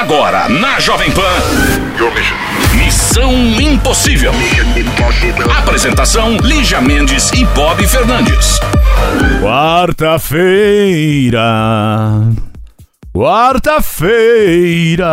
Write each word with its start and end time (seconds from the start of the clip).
Agora, 0.00 0.48
na 0.48 0.80
Jovem 0.80 1.12
Pan. 1.12 1.20
Missão 2.74 3.30
Impossível. 3.60 4.32
Apresentação: 5.58 6.38
Lígia 6.38 6.80
Mendes 6.80 7.30
e 7.32 7.44
Bob 7.44 7.86
Fernandes. 7.86 8.58
Quarta-feira. 9.42 11.42
Quarta-feira. 13.14 15.06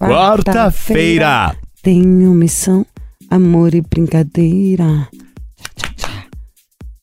Quarta-feira. 0.00 1.54
Tenho 1.80 2.34
missão, 2.34 2.84
amor 3.30 3.72
e 3.72 3.82
brincadeira. 3.82 5.06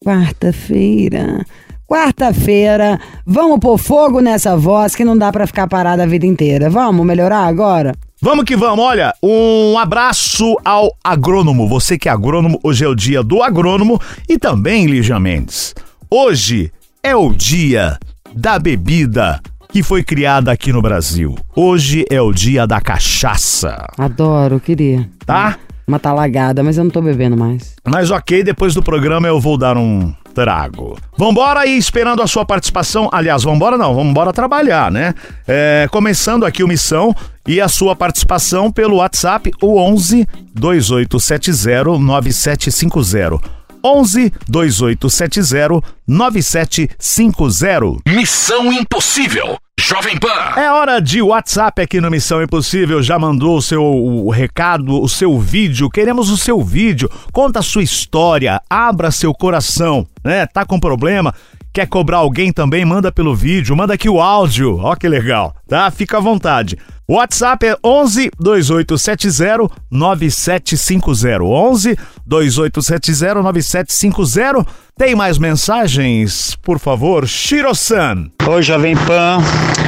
Quarta-feira. 0.03 1.45
Quarta-feira. 1.87 2.99
Vamos 3.25 3.59
pôr 3.59 3.77
fogo 3.77 4.19
nessa 4.19 4.57
voz 4.57 4.93
que 4.93 5.05
não 5.05 5.17
dá 5.17 5.31
pra 5.31 5.47
ficar 5.47 5.67
parada 5.67 6.03
a 6.03 6.05
vida 6.05 6.25
inteira. 6.25 6.69
Vamos 6.69 7.05
melhorar 7.05 7.45
agora? 7.47 7.93
Vamos 8.21 8.45
que 8.45 8.57
vamos, 8.57 8.83
olha, 8.83 9.13
um 9.23 9.77
abraço 9.77 10.57
ao 10.65 10.89
agrônomo. 11.03 11.67
Você 11.67 11.97
que 11.97 12.09
é 12.09 12.11
agrônomo, 12.11 12.59
hoje 12.63 12.83
é 12.83 12.87
o 12.87 12.95
dia 12.95 13.23
do 13.23 13.41
agrônomo 13.41 14.01
e 14.27 14.37
também, 14.37 14.85
Lígia 14.85 15.19
Mendes. 15.19 15.73
Hoje 16.09 16.71
é 17.01 17.15
o 17.15 17.31
dia 17.31 17.97
da 18.35 18.59
bebida 18.59 19.39
que 19.69 19.81
foi 19.81 20.03
criada 20.03 20.51
aqui 20.51 20.73
no 20.73 20.81
Brasil. 20.81 21.35
Hoje 21.55 22.05
é 22.09 22.19
o 22.21 22.33
dia 22.33 22.65
da 22.67 22.81
cachaça, 22.81 23.85
Adoro, 23.97 24.59
queria. 24.59 25.07
tá? 25.25 25.57
Uma 25.87 25.99
talagada, 25.99 26.63
mas 26.63 26.77
eu 26.77 26.83
não 26.83 26.91
tô 26.91 27.01
bebendo 27.01 27.37
mais. 27.37 27.75
Mas 27.87 28.11
ok, 28.11 28.43
depois 28.43 28.73
do 28.73 28.83
programa 28.83 29.27
eu 29.27 29.39
vou 29.39 29.57
dar 29.57 29.77
um 29.77 30.13
trago. 30.37 30.95
Vambora 31.17 31.61
aí, 31.61 31.75
esperando 31.75 32.21
a 32.21 32.27
sua 32.27 32.45
participação. 32.45 33.09
Aliás, 33.11 33.41
vambora 33.43 33.75
não, 33.75 33.95
vambora 33.95 34.31
trabalhar, 34.31 34.91
né? 34.91 35.15
É, 35.47 35.87
começando 35.89 36.45
aqui 36.45 36.63
o 36.63 36.67
Missão 36.67 37.15
e 37.47 37.59
a 37.59 37.67
sua 37.67 37.95
participação 37.95 38.71
pelo 38.71 38.97
WhatsApp, 38.97 39.51
o 39.59 39.79
11 39.79 40.27
2870 40.53 41.97
9750. 41.97 43.39
11 43.83 44.31
2870 44.47 45.81
9750. 46.07 48.03
Missão 48.05 48.71
Impossível. 48.71 49.57
Jovem 49.79 50.17
Pan. 50.17 50.27
É 50.57 50.71
hora 50.71 50.99
de 50.99 51.21
WhatsApp 51.21 51.81
aqui 51.81 52.01
no 52.01 52.09
Missão 52.09 52.41
Impossível. 52.41 53.01
Já 53.01 53.17
mandou 53.19 53.57
o 53.57 53.61
seu 53.61 54.27
recado, 54.29 55.01
o 55.01 55.07
seu 55.07 55.39
vídeo. 55.39 55.89
Queremos 55.89 56.29
o 56.29 56.37
seu 56.37 56.61
vídeo. 56.61 57.09
Conta 57.31 57.59
a 57.59 57.61
sua 57.61 57.83
história. 57.83 58.59
Abra 58.69 59.11
seu 59.11 59.33
coração, 59.33 60.05
né? 60.23 60.45
Tá 60.47 60.65
com 60.65 60.79
problema? 60.79 61.33
Quer 61.71 61.87
cobrar 61.87 62.17
alguém 62.17 62.51
também? 62.51 62.83
Manda 62.83 63.11
pelo 63.11 63.35
vídeo. 63.35 63.77
Manda 63.77 63.93
aqui 63.93 64.09
o 64.09 64.19
áudio. 64.19 64.79
Ó 64.79 64.95
que 64.95 65.07
legal, 65.07 65.55
tá? 65.67 65.89
Fica 65.91 66.17
à 66.17 66.21
vontade. 66.21 66.75
WhatsApp 67.09 67.65
é 67.65 67.77
11 67.81 68.31
2870 68.37 69.69
9750. 69.89 71.41
11 71.41 71.97
2870 72.25 73.41
9750. 73.43 74.65
Tem 74.97 75.15
mais 75.15 75.37
mensagens? 75.37 76.57
Por 76.61 76.79
favor, 76.79 77.25
Shiro-san. 77.25 78.29
Oi, 78.45 78.61
Jovem 78.61 78.97
Pan, 78.97 79.37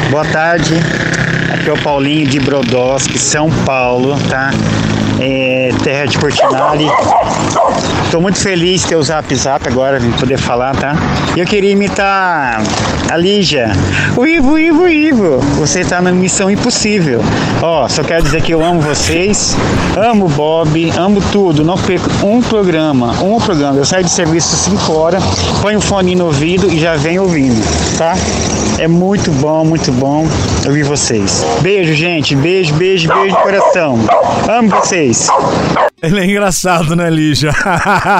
boa 0.09 0.23
tarde. 0.23 0.75
Aqui 1.53 1.69
é 1.69 1.73
o 1.73 1.83
Paulinho 1.83 2.25
de 2.25 2.39
Brodowski, 2.39 3.19
São 3.19 3.49
Paulo, 3.65 4.15
tá? 4.29 4.51
É, 5.19 5.69
terra 5.83 6.05
de 6.05 6.17
Portinari. 6.17 6.87
Estou 8.03 8.21
muito 8.21 8.39
feliz 8.39 8.81
de 8.81 8.87
ter 8.87 8.95
o 8.95 9.03
Zap 9.03 9.33
Zap 9.35 9.67
agora, 9.67 9.99
de 9.99 10.07
poder 10.17 10.37
falar, 10.37 10.75
tá? 10.75 10.95
Eu 11.35 11.45
queria 11.45 11.71
imitar 11.71 12.61
a 13.09 13.17
Lígia. 13.17 13.71
O 14.15 14.25
Ivo, 14.25 14.57
Ivo, 14.57 14.87
Ivo. 14.87 15.39
Você 15.57 15.81
está 15.81 16.01
na 16.01 16.11
missão 16.11 16.49
impossível. 16.49 17.21
Ó, 17.61 17.87
só 17.87 18.03
quero 18.03 18.23
dizer 18.23 18.41
que 18.41 18.53
eu 18.53 18.63
amo 18.63 18.81
vocês, 18.81 19.55
amo 19.97 20.25
o 20.25 20.29
Bob, 20.29 20.91
amo 20.97 21.21
tudo. 21.31 21.63
Não 21.63 21.77
perco 21.77 22.09
um 22.25 22.41
programa, 22.41 23.11
um 23.21 23.39
programa. 23.39 23.77
Eu 23.77 23.85
saio 23.85 24.03
de 24.03 24.11
serviço 24.11 24.55
5 24.55 24.91
horas, 24.91 25.23
ponho 25.61 25.79
o 25.79 25.81
fone 25.81 26.15
no 26.15 26.25
ouvido 26.25 26.71
e 26.71 26.79
já 26.79 26.95
venho 26.95 27.23
ouvindo, 27.23 27.61
tá? 27.97 28.15
É 28.79 28.87
muito 28.87 29.29
bom, 29.31 29.65
muito 29.65 29.91
bom 29.91 30.25
ouvir 30.65 30.83
vocês. 30.83 31.45
Beijo, 31.61 31.93
gente. 31.93 32.35
Beijo, 32.35 32.73
beijo, 32.75 33.09
beijo 33.09 33.35
de 33.35 33.41
coração. 33.41 33.99
Amo 34.47 34.69
vocês. 34.69 35.08
Ele 36.01 36.19
é 36.19 36.25
engraçado, 36.25 36.95
né, 36.95 37.09
Lígia? 37.09 37.51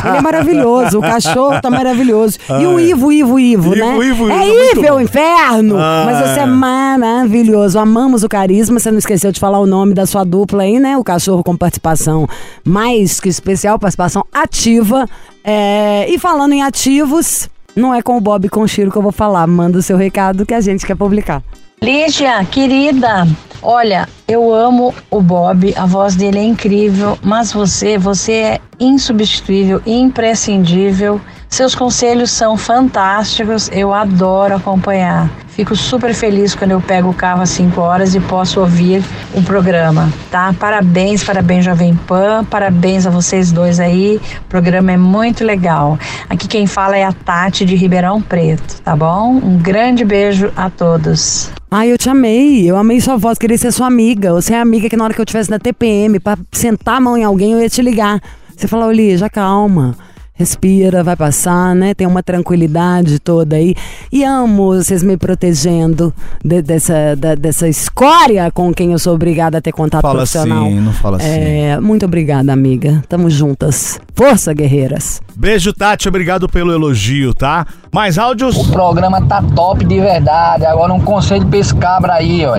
Ele 0.06 0.18
é 0.18 0.22
maravilhoso, 0.22 1.00
o 1.00 1.02
cachorro 1.02 1.62
tá 1.62 1.70
maravilhoso. 1.70 2.38
E 2.60 2.66
o 2.66 2.80
Ivo, 2.80 3.12
Ivo, 3.12 3.40
Ivo, 3.40 3.74
Ivo, 3.74 3.76
né? 3.76 3.94
Ivo, 3.94 4.04
Ivo, 4.04 4.30
é 4.30 4.44
é 4.44 4.72
Ivo, 4.72 4.86
é 4.86 4.94
o 4.94 5.00
inferno! 5.00 5.78
Ah, 5.78 6.04
Mas 6.06 6.18
você 6.18 6.40
é. 6.40 6.44
é 6.44 6.46
maravilhoso. 6.46 7.80
Amamos 7.80 8.24
o 8.24 8.30
carisma. 8.30 8.80
Você 8.80 8.92
não 8.92 8.98
esqueceu 8.98 9.32
de 9.32 9.40
falar 9.40 9.60
o 9.60 9.66
nome 9.66 9.94
da 9.94 10.06
sua 10.06 10.24
dupla 10.24 10.64
aí, 10.64 10.80
né? 10.80 10.98
O 10.98 11.04
cachorro 11.04 11.44
com 11.44 11.56
participação 11.56 12.28
mais 12.66 13.20
que 13.20 13.30
especial, 13.30 13.80
participação 13.80 14.26
ativa. 14.34 15.08
É, 15.44 16.06
E 16.10 16.18
falando 16.20 16.54
em 16.54 16.64
ativos, 16.64 17.50
não 17.76 17.94
é 17.94 18.02
com 18.02 18.18
o 18.18 18.22
Bob 18.22 18.46
e 18.46 18.50
com 18.50 18.62
o 18.62 18.68
Chiro 18.68 18.92
que 18.92 18.98
eu 18.98 19.02
vou 19.02 19.12
falar. 19.12 19.48
Manda 19.48 19.78
o 19.78 19.82
seu 19.82 19.96
recado 19.96 20.46
que 20.46 20.54
a 20.54 20.62
gente 20.62 20.86
quer 20.86 20.96
publicar. 20.96 21.42
Lígia, 21.82 22.44
querida, 22.44 23.26
olha, 23.62 24.08
eu 24.28 24.54
amo 24.54 24.94
o 25.10 25.22
Bob, 25.22 25.74
a 25.78 25.86
voz 25.86 26.14
dele 26.14 26.38
é 26.38 26.44
incrível, 26.44 27.18
mas 27.24 27.54
você, 27.54 27.98
você 27.98 28.34
é 28.34 28.62
insubstituível, 28.78 29.82
imprescindível. 29.86 31.22
Seus 31.50 31.74
conselhos 31.74 32.30
são 32.30 32.56
fantásticos, 32.56 33.70
eu 33.74 33.92
adoro 33.92 34.56
acompanhar. 34.56 35.30
Fico 35.50 35.76
super 35.76 36.14
feliz 36.14 36.56
quando 36.56 36.72
eu 36.72 36.80
pego 36.80 37.10
o 37.10 37.14
carro 37.14 37.42
às 37.42 37.50
5 37.50 37.82
horas 37.82 38.16
e 38.16 38.20
posso 38.20 38.62
ouvir 38.62 39.04
o 39.34 39.42
programa, 39.42 40.10
tá? 40.32 40.54
Parabéns, 40.58 41.24
parabéns 41.24 41.66
Jovem 41.66 41.96
Pan, 42.08 42.46
parabéns 42.46 43.06
a 43.06 43.10
vocês 43.10 43.52
dois 43.52 43.80
aí. 43.80 44.22
O 44.42 44.46
programa 44.48 44.92
é 44.92 44.98
muito 44.98 45.44
legal. 45.44 45.98
Aqui 46.30 46.48
quem 46.48 46.68
fala 46.68 46.96
é 46.96 47.04
a 47.04 47.12
Tati 47.12 47.66
de 47.66 47.76
Ribeirão 47.76 48.22
Preto, 48.22 48.80
tá 48.82 48.96
bom? 48.96 49.32
Um 49.44 49.58
grande 49.58 50.06
beijo 50.06 50.54
a 50.56 50.70
todos. 50.70 51.50
Ai, 51.70 51.92
eu 51.92 51.98
te 51.98 52.10
amei. 52.10 52.70
Eu 52.70 52.78
amei 52.78 53.02
sua 53.02 53.18
voz, 53.18 53.38
queria 53.38 53.58
ser 53.58 53.72
sua 53.72 53.88
amiga. 53.88 54.32
Você 54.34 54.54
é 54.54 54.62
amiga 54.62 54.88
que 54.88 54.96
na 54.96 55.04
hora 55.04 55.14
que 55.14 55.20
eu 55.20 55.24
estivesse 55.24 55.50
na 55.50 55.60
TPM, 55.60 56.20
pra 56.20 56.38
sentar 56.52 56.98
a 56.98 57.02
mão 57.02 57.18
em 57.18 57.24
alguém, 57.24 57.52
eu 57.54 57.60
ia 57.60 57.70
te 57.70 57.82
ligar. 57.82 58.22
Você 58.56 58.68
falou, 58.68 58.92
Lígia, 58.92 59.30
calma. 59.30 59.96
Respira, 60.40 61.04
vai 61.04 61.18
passar, 61.18 61.76
né? 61.76 61.94
Tem 61.94 62.08
uma 62.08 62.24
tranquilidade 62.24 63.20
toda 63.20 63.58
aí. 63.58 63.76
E 64.10 64.24
amo 64.24 64.68
vocês 64.74 65.04
me 65.04 65.18
protegendo 65.18 66.14
de- 66.44 66.62
dessa, 66.62 67.14
da- 67.18 67.36
dessa 67.36 67.68
escória 67.68 68.50
com 68.50 68.74
quem 68.74 68.94
eu 68.94 69.00
sou 69.00 69.16
obrigada 69.16 69.58
a 69.58 69.62
ter 69.62 69.74
contato 69.74 70.02
Fala 70.02 70.16
profissional. 70.20 70.66
assim, 70.68 70.80
não 70.80 70.94
fala 70.94 71.18
assim. 71.18 71.28
É, 71.28 71.80
muito 71.82 72.06
obrigada, 72.06 72.54
amiga. 72.54 73.04
Tamo 73.10 73.30
juntas. 73.30 74.00
Força, 74.16 74.54
guerreiras. 74.54 75.22
Beijo, 75.36 75.74
Tati. 75.74 76.08
Obrigado 76.08 76.48
pelo 76.48 76.72
elogio, 76.72 77.34
tá? 77.34 77.68
Mais 77.92 78.18
áudios? 78.18 78.56
O 78.56 78.72
programa 78.72 79.22
tá 79.28 79.42
top 79.56 79.84
de 79.86 80.00
verdade. 80.00 80.66
Agora 80.66 80.94
um 80.94 81.02
conselho 81.02 81.46
pra 81.48 81.60
esse 81.60 81.76
cabra 81.76 82.14
aí, 82.14 82.46
ó. 82.46 82.56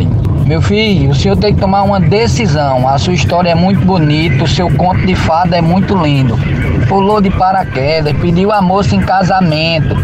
Meu 0.50 0.60
filho, 0.60 1.10
o 1.10 1.14
senhor 1.14 1.36
tem 1.36 1.54
que 1.54 1.60
tomar 1.60 1.84
uma 1.84 2.00
decisão. 2.00 2.88
A 2.88 2.98
sua 2.98 3.14
história 3.14 3.50
é 3.50 3.54
muito 3.54 3.86
bonita, 3.86 4.42
o 4.42 4.48
seu 4.48 4.68
conto 4.68 5.06
de 5.06 5.14
fada 5.14 5.56
é 5.56 5.60
muito 5.60 5.94
lindo. 5.94 6.36
Pulou 6.88 7.20
de 7.20 7.30
paraquedas, 7.30 8.12
pediu 8.16 8.50
a 8.50 8.60
moça 8.60 8.96
em 8.96 9.00
casamento. 9.00 9.94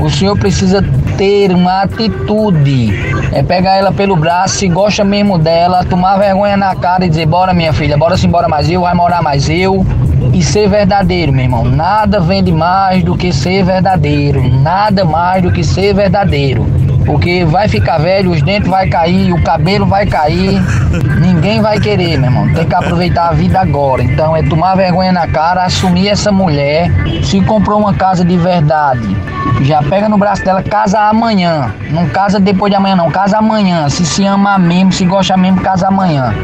O 0.00 0.10
senhor 0.10 0.36
precisa 0.36 0.84
ter 1.16 1.52
uma 1.52 1.82
atitude. 1.82 2.90
É 3.30 3.44
pegar 3.44 3.76
ela 3.76 3.92
pelo 3.92 4.16
braço, 4.16 4.56
se 4.56 4.66
gosta 4.66 5.04
mesmo 5.04 5.38
dela, 5.38 5.84
tomar 5.84 6.18
vergonha 6.18 6.56
na 6.56 6.74
cara 6.74 7.06
e 7.06 7.08
dizer: 7.08 7.26
Bora, 7.26 7.54
minha 7.54 7.72
filha, 7.72 7.96
bora 7.96 8.16
se 8.16 8.26
embora 8.26 8.48
mais 8.48 8.68
eu, 8.68 8.80
vai 8.80 8.94
morar 8.94 9.22
mais 9.22 9.48
eu. 9.48 9.86
E 10.34 10.42
ser 10.42 10.68
verdadeiro, 10.68 11.32
meu 11.32 11.44
irmão. 11.44 11.64
Nada 11.64 12.18
vende 12.18 12.50
mais 12.50 13.04
do 13.04 13.16
que 13.16 13.32
ser 13.32 13.62
verdadeiro. 13.62 14.42
Nada 14.62 15.04
mais 15.04 15.44
do 15.44 15.52
que 15.52 15.62
ser 15.62 15.94
verdadeiro. 15.94 16.81
Porque 17.04 17.44
vai 17.44 17.68
ficar 17.68 17.98
velho, 17.98 18.30
os 18.30 18.42
dentes 18.42 18.68
vai 18.68 18.88
cair, 18.88 19.32
o 19.32 19.42
cabelo 19.42 19.86
vai 19.86 20.06
cair. 20.06 20.60
Ninguém 21.20 21.60
vai 21.60 21.78
querer, 21.78 22.18
meu 22.18 22.30
irmão. 22.30 22.52
Tem 22.54 22.66
que 22.66 22.74
aproveitar 22.74 23.28
a 23.28 23.32
vida 23.32 23.60
agora. 23.60 24.02
Então 24.02 24.36
é 24.36 24.42
tomar 24.42 24.74
vergonha 24.76 25.12
na 25.12 25.26
cara, 25.26 25.64
assumir 25.64 26.08
essa 26.08 26.30
mulher. 26.30 26.90
Se 27.22 27.40
comprou 27.42 27.80
uma 27.80 27.94
casa 27.94 28.24
de 28.24 28.36
verdade, 28.36 29.16
já 29.62 29.82
pega 29.82 30.08
no 30.08 30.18
braço 30.18 30.44
dela, 30.44 30.62
casa 30.62 31.00
amanhã. 31.00 31.74
Não 31.90 32.08
casa 32.08 32.40
depois 32.40 32.70
de 32.70 32.76
amanhã, 32.76 32.96
não. 32.96 33.10
Casa 33.10 33.38
amanhã. 33.38 33.88
Se 33.88 34.04
se 34.04 34.24
ama 34.24 34.58
mesmo, 34.58 34.92
se 34.92 35.04
gosta 35.04 35.36
mesmo, 35.36 35.60
casa 35.60 35.88
amanhã. 35.88 36.34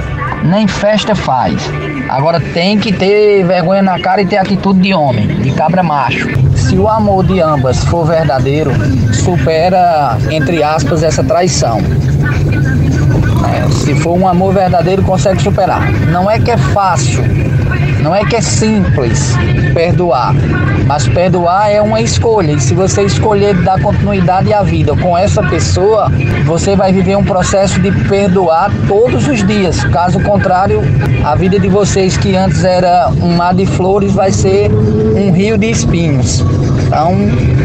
Nem 0.44 0.67
festa 0.67 1.14
faz. 1.14 1.70
Agora 2.08 2.40
tem 2.40 2.79
que 2.79 2.93
ter 2.93 3.44
vergonha 3.44 3.82
na 3.82 3.99
cara 3.99 4.23
e 4.23 4.26
ter 4.26 4.38
atitude 4.38 4.81
de 4.81 4.94
homem, 4.94 5.26
de 5.26 5.50
cabra 5.52 5.82
macho. 5.82 6.29
Se 6.56 6.76
o 6.76 6.88
amor 6.88 7.25
de 7.26 7.40
ambas 7.40 7.85
for 7.85 8.06
verdadeiro, 8.06 8.73
supera, 9.12 10.17
entre 10.31 10.62
aspas, 10.62 11.02
essa 11.02 11.23
traição. 11.23 11.81
né? 11.81 13.67
Se 13.70 13.94
for 13.96 14.19
um 14.19 14.26
amor 14.26 14.55
verdadeiro, 14.55 15.02
consegue 15.02 15.43
superar. 15.43 15.90
Não 16.11 16.31
é 16.31 16.38
que 16.38 16.50
é 16.50 16.56
fácil, 16.56 17.23
não 18.00 18.15
é 18.15 18.25
que 18.25 18.37
é 18.37 18.41
simples 18.41 19.35
perdoar, 19.75 20.35
mas 20.87 21.06
perdoar 21.09 21.70
é 21.70 21.81
uma 21.81 22.00
escolha. 22.00 22.53
E 22.53 22.61
se 22.61 22.75
você 22.75 23.03
escolher 23.03 23.55
dar 23.62 23.81
continuidade 23.81 24.53
à 24.53 24.62
vida 24.62 24.97
com 24.97 25.17
essa 25.17 25.43
pessoa, 25.43 26.11
você 26.44 26.75
vai 26.75 26.93
viver 26.93 27.17
um 27.17 27.25
processo 27.25 27.81
de 27.81 27.91
perdoar 28.09 28.70
todos 28.87 29.26
os 29.29 29.47
dias. 29.47 29.85
Caso 29.85 30.20
contrário, 30.20 30.81
a 31.25 31.35
vida 31.35 31.59
de 31.59 31.69
vocês 31.69 32.17
que 32.17 32.37
antes 32.37 32.65
era 32.65 33.11
um 33.23 33.37
mar 33.37 33.55
de 33.55 33.67
flores 33.67 34.12
vai 34.12 34.31
ser 34.31 34.71
um 34.71 35.32
rio 35.32 35.59
de 35.59 35.71
espinhos. 35.71 36.44
Então, 36.87 37.14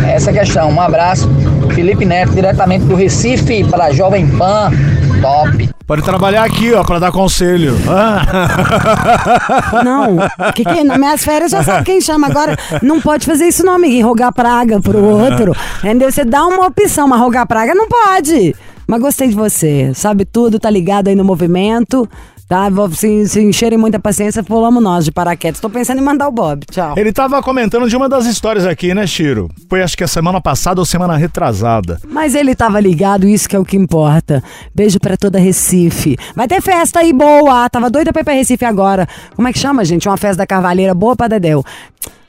essa 0.08 0.32
é 0.32 0.34
questão. 0.34 0.70
Um 0.70 0.82
abraço. 0.82 1.30
Felipe 1.74 2.06
Neto, 2.06 2.34
diretamente 2.34 2.86
do 2.86 2.96
Recife 2.96 3.64
para 3.64 3.86
a 3.86 3.92
Jovem 3.94 4.28
Pan. 4.28 4.72
Top. 5.22 5.73
Pode 5.86 6.02
trabalhar 6.02 6.46
aqui, 6.46 6.74
ó, 6.74 6.82
pra 6.84 6.98
dar 6.98 7.12
conselho. 7.12 7.76
Não, 9.84 10.18
que 10.54 10.64
que, 10.64 10.84
nas 10.84 10.98
minhas 10.98 11.24
férias 11.24 11.52
já 11.52 11.62
sabe 11.62 11.84
quem 11.84 12.00
chama. 12.00 12.28
Agora, 12.28 12.58
não 12.82 13.02
pode 13.02 13.26
fazer 13.26 13.48
isso 13.48 13.66
não, 13.66 13.74
amigo, 13.74 14.08
rogar 14.08 14.32
praga 14.32 14.80
pro 14.80 15.04
outro. 15.04 15.54
Entendeu? 15.80 16.10
Você 16.10 16.24
dá 16.24 16.46
uma 16.46 16.68
opção, 16.68 17.08
mas 17.08 17.20
rogar 17.20 17.46
praga 17.46 17.76
não 17.76 17.88
pode. 17.88 18.56
Mas 18.88 19.02
gostei 19.02 19.28
de 19.30 19.36
você, 19.36 19.92
sabe 19.94 20.26
tudo, 20.26 20.60
tá 20.60 20.70
ligado 20.70 21.08
aí 21.10 21.16
no 21.16 21.24
movimento. 21.24 22.10
Tá, 22.48 22.68
se, 22.92 23.28
se 23.28 23.42
encherem 23.42 23.78
muita 23.78 24.00
paciência, 24.00 24.44
pulamos 24.44 24.84
nós 24.84 25.06
de 25.06 25.12
paraquedas. 25.12 25.60
Tô 25.60 25.70
pensando 25.70 26.00
em 26.00 26.04
mandar 26.04 26.28
o 26.28 26.32
Bob. 26.32 26.66
Tchau. 26.70 26.94
Ele 26.98 27.12
tava 27.12 27.42
comentando 27.42 27.88
de 27.88 27.96
uma 27.96 28.10
das 28.10 28.26
histórias 28.26 28.66
aqui, 28.66 28.94
né, 28.94 29.08
Chiro? 29.08 29.50
Foi 29.70 29.82
acho 29.82 29.98
que 29.98 30.04
a 30.04 30.08
semana 30.08 30.42
passada 30.42 30.80
ou 30.82 30.86
semana 30.86 31.16
retrasada. 31.18 32.00
Mas 32.08 32.36
ele 32.36 32.54
tava 32.54 32.80
ligado, 32.80 33.28
isso 33.28 33.48
que 33.48 33.56
é 33.56 33.60
o 33.60 33.66
que 33.66 33.78
importa. 33.78 34.44
Beijo 34.76 35.00
pra 35.00 35.18
toda 35.18 35.40
Recife. 35.40 36.18
Vai 36.36 36.48
ter 36.48 36.62
festa 36.62 37.00
aí 37.00 37.14
boa. 37.14 37.70
Tava 37.70 37.90
doida 37.90 38.12
pra 38.12 38.22
ir 38.22 38.26
pra 38.26 38.34
Recife 38.34 38.66
agora. 38.66 39.08
Como 39.36 39.48
é 39.48 39.54
que 39.54 39.60
chama, 39.60 39.86
gente? 39.86 40.08
Uma 40.08 40.18
festa 40.18 40.38
da 40.38 40.48
Carvalheira 40.48 40.94
boa 40.94 41.16
pra 41.16 41.28
Dedéu. 41.28 41.64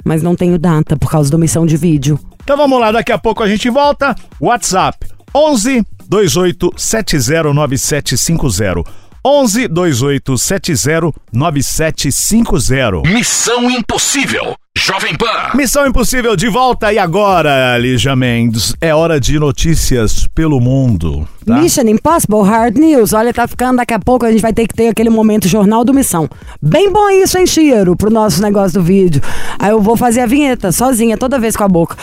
Mas 0.04 0.22
não 0.22 0.36
tenho 0.36 0.58
data 0.58 0.96
por 0.96 1.10
causa 1.10 1.30
da 1.30 1.36
omissão 1.36 1.66
de 1.66 1.76
vídeo. 1.76 2.18
Então 2.42 2.56
vamos 2.56 2.78
lá, 2.78 2.92
daqui 2.92 3.10
a 3.10 3.18
pouco 3.18 3.42
a 3.42 3.48
gente 3.48 3.68
volta. 3.70 4.14
WhatsApp 4.40 5.06
11 5.34 5.84
28 6.08 6.70
70 6.76 7.52
9750. 7.52 9.03
11 9.26 9.68
28 9.68 10.36
70 10.36 11.12
9750. 11.32 13.08
Missão 13.08 13.70
Impossível. 13.70 14.54
Jovem 14.76 15.16
Pan. 15.16 15.56
Missão 15.56 15.86
Impossível 15.86 16.36
de 16.36 16.48
volta 16.48 16.92
e 16.92 16.98
agora, 16.98 17.78
Lígia 17.78 18.14
Mendes, 18.14 18.74
é 18.82 18.94
hora 18.94 19.18
de 19.18 19.38
notícias 19.38 20.28
pelo 20.34 20.60
mundo. 20.60 21.26
Tá? 21.46 21.56
Mission 21.56 21.88
Impossible 21.88 22.42
Hard 22.42 22.76
News. 22.76 23.14
Olha, 23.14 23.32
tá 23.32 23.48
ficando 23.48 23.76
daqui 23.76 23.94
a 23.94 23.98
pouco, 23.98 24.26
a 24.26 24.32
gente 24.32 24.42
vai 24.42 24.52
ter 24.52 24.66
que 24.66 24.74
ter 24.74 24.88
aquele 24.88 25.08
momento 25.08 25.48
Jornal 25.48 25.84
do 25.84 25.94
Missão. 25.94 26.28
Bem 26.60 26.92
bom 26.92 27.08
isso, 27.08 27.38
hein, 27.38 27.46
Chiro, 27.46 27.96
pro 27.96 28.10
nosso 28.10 28.42
negócio 28.42 28.80
do 28.80 28.84
vídeo. 28.84 29.22
Aí 29.58 29.70
eu 29.70 29.80
vou 29.80 29.96
fazer 29.96 30.20
a 30.20 30.26
vinheta 30.26 30.70
sozinha, 30.70 31.16
toda 31.16 31.38
vez 31.38 31.56
com 31.56 31.64
a 31.64 31.68
boca. 31.68 31.96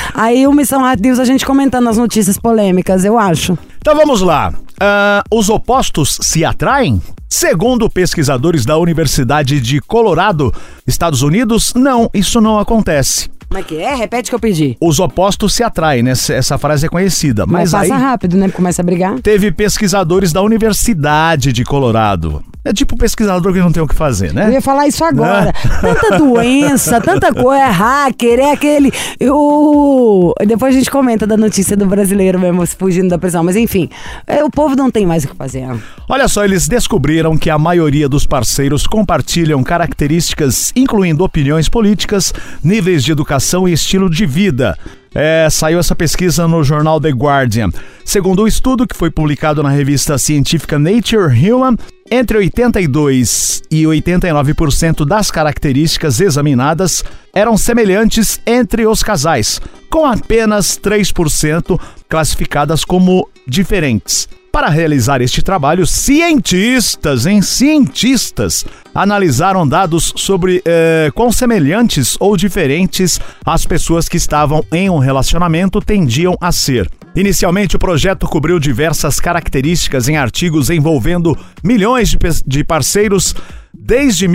Aí 0.14 0.46
o 0.46 0.52
Missão 0.52 0.80
Hard 0.80 1.00
News 1.00 1.18
a 1.18 1.24
gente 1.24 1.44
comentando 1.44 1.86
as 1.88 1.98
notícias 1.98 2.38
polêmicas, 2.38 3.04
eu 3.04 3.18
acho. 3.18 3.58
Então 3.84 3.94
vamos 3.94 4.22
lá. 4.22 4.50
Ah, 4.80 5.22
os 5.30 5.50
opostos 5.50 6.18
se 6.22 6.42
atraem? 6.42 7.02
Segundo 7.28 7.90
pesquisadores 7.90 8.64
da 8.64 8.78
Universidade 8.78 9.60
de 9.60 9.78
Colorado, 9.78 10.50
Estados 10.86 11.20
Unidos, 11.20 11.74
não, 11.74 12.08
isso 12.14 12.40
não 12.40 12.58
acontece. 12.58 13.28
Como 13.46 13.60
é 13.60 13.62
que 13.62 13.76
é? 13.76 13.94
Repete 13.94 14.28
o 14.28 14.30
que 14.30 14.34
eu 14.36 14.40
pedi. 14.40 14.74
Os 14.80 14.98
opostos 14.98 15.52
se 15.52 15.62
atraem, 15.62 16.02
né? 16.02 16.12
Essa- 16.12 16.56
frase 16.56 16.86
é 16.86 16.88
conhecida. 16.88 17.44
Mas, 17.44 17.72
Mas, 17.72 17.74
aí 17.74 17.88
passa 17.90 18.00
rápido, 18.00 18.38
né? 18.38 18.48
Começa 18.48 18.80
a 18.80 18.84
brigar. 18.86 19.20
teve 19.20 19.52
pesquisadores 19.52 20.32
da 20.32 20.40
Universidade 20.40 21.52
de 21.52 21.62
Colorado. 21.62 22.42
É 22.64 22.72
tipo 22.72 22.96
pesquisador 22.96 23.52
que 23.52 23.58
não 23.58 23.70
tem 23.70 23.82
o 23.82 23.86
que 23.86 23.94
fazer, 23.94 24.28
Eu 24.28 24.34
né? 24.34 24.52
ia 24.52 24.60
falar 24.62 24.86
isso 24.86 25.04
agora. 25.04 25.52
Tanta 25.82 26.18
doença, 26.18 26.98
tanta 27.00 27.32
coisa, 27.32 27.62
é 27.62 27.70
hacker, 27.70 28.38
é 28.38 28.52
aquele. 28.52 28.90
Eu... 29.20 30.32
Depois 30.46 30.74
a 30.74 30.78
gente 30.78 30.90
comenta 30.90 31.26
da 31.26 31.36
notícia 31.36 31.76
do 31.76 31.84
brasileiro 31.84 32.38
mesmo 32.40 32.66
fugindo 32.66 33.10
da 33.10 33.18
prisão. 33.18 33.44
Mas 33.44 33.56
enfim, 33.56 33.90
é, 34.26 34.42
o 34.42 34.50
povo 34.50 34.74
não 34.74 34.90
tem 34.90 35.04
mais 35.04 35.24
o 35.24 35.28
que 35.28 35.36
fazer. 35.36 35.68
Olha 36.08 36.26
só, 36.26 36.44
eles 36.44 36.66
descobriram 36.66 37.36
que 37.36 37.50
a 37.50 37.58
maioria 37.58 38.08
dos 38.08 38.26
parceiros 38.26 38.86
compartilham 38.86 39.62
características 39.62 40.72
incluindo 40.74 41.22
opiniões 41.22 41.68
políticas, 41.68 42.32
níveis 42.62 43.04
de 43.04 43.12
educação 43.12 43.68
e 43.68 43.72
estilo 43.72 44.08
de 44.08 44.24
vida. 44.24 44.76
É, 45.14 45.48
saiu 45.48 45.78
essa 45.78 45.94
pesquisa 45.94 46.48
no 46.48 46.64
jornal 46.64 47.00
The 47.00 47.10
Guardian. 47.10 47.70
Segundo 48.04 48.42
o 48.42 48.48
estudo 48.48 48.86
que 48.86 48.96
foi 48.96 49.10
publicado 49.10 49.62
na 49.62 49.70
revista 49.70 50.18
científica 50.18 50.76
Nature 50.76 51.28
Human, 51.28 51.76
entre 52.10 52.38
82 52.38 53.62
e 53.70 53.84
89% 53.84 55.06
das 55.06 55.30
características 55.30 56.20
examinadas 56.20 57.02
eram 57.32 57.56
semelhantes 57.56 58.40
entre 58.46 58.86
os 58.86 59.02
casais, 59.02 59.60
com 59.90 60.04
apenas 60.04 60.78
3% 60.78 61.80
classificadas 62.08 62.84
como 62.84 63.28
diferentes. 63.46 64.28
Para 64.54 64.68
realizar 64.68 65.20
este 65.20 65.42
trabalho, 65.42 65.84
cientistas, 65.84 67.26
em 67.26 67.42
cientistas, 67.42 68.64
analisaram 68.94 69.66
dados 69.66 70.12
sobre 70.14 70.62
eh, 70.64 71.10
quão 71.12 71.32
semelhantes 71.32 72.16
ou 72.20 72.36
diferentes 72.36 73.18
as 73.44 73.66
pessoas 73.66 74.08
que 74.08 74.16
estavam 74.16 74.64
em 74.72 74.88
um 74.88 74.98
relacionamento 74.98 75.80
tendiam 75.80 76.36
a 76.40 76.52
ser. 76.52 76.88
Inicialmente, 77.16 77.74
o 77.74 77.80
projeto 77.80 78.28
cobriu 78.28 78.60
diversas 78.60 79.18
características 79.18 80.08
em 80.08 80.18
artigos 80.18 80.70
envolvendo 80.70 81.36
milhões 81.64 82.10
de, 82.10 82.18
de 82.46 82.62
parceiros 82.62 83.34
desde 83.76 84.28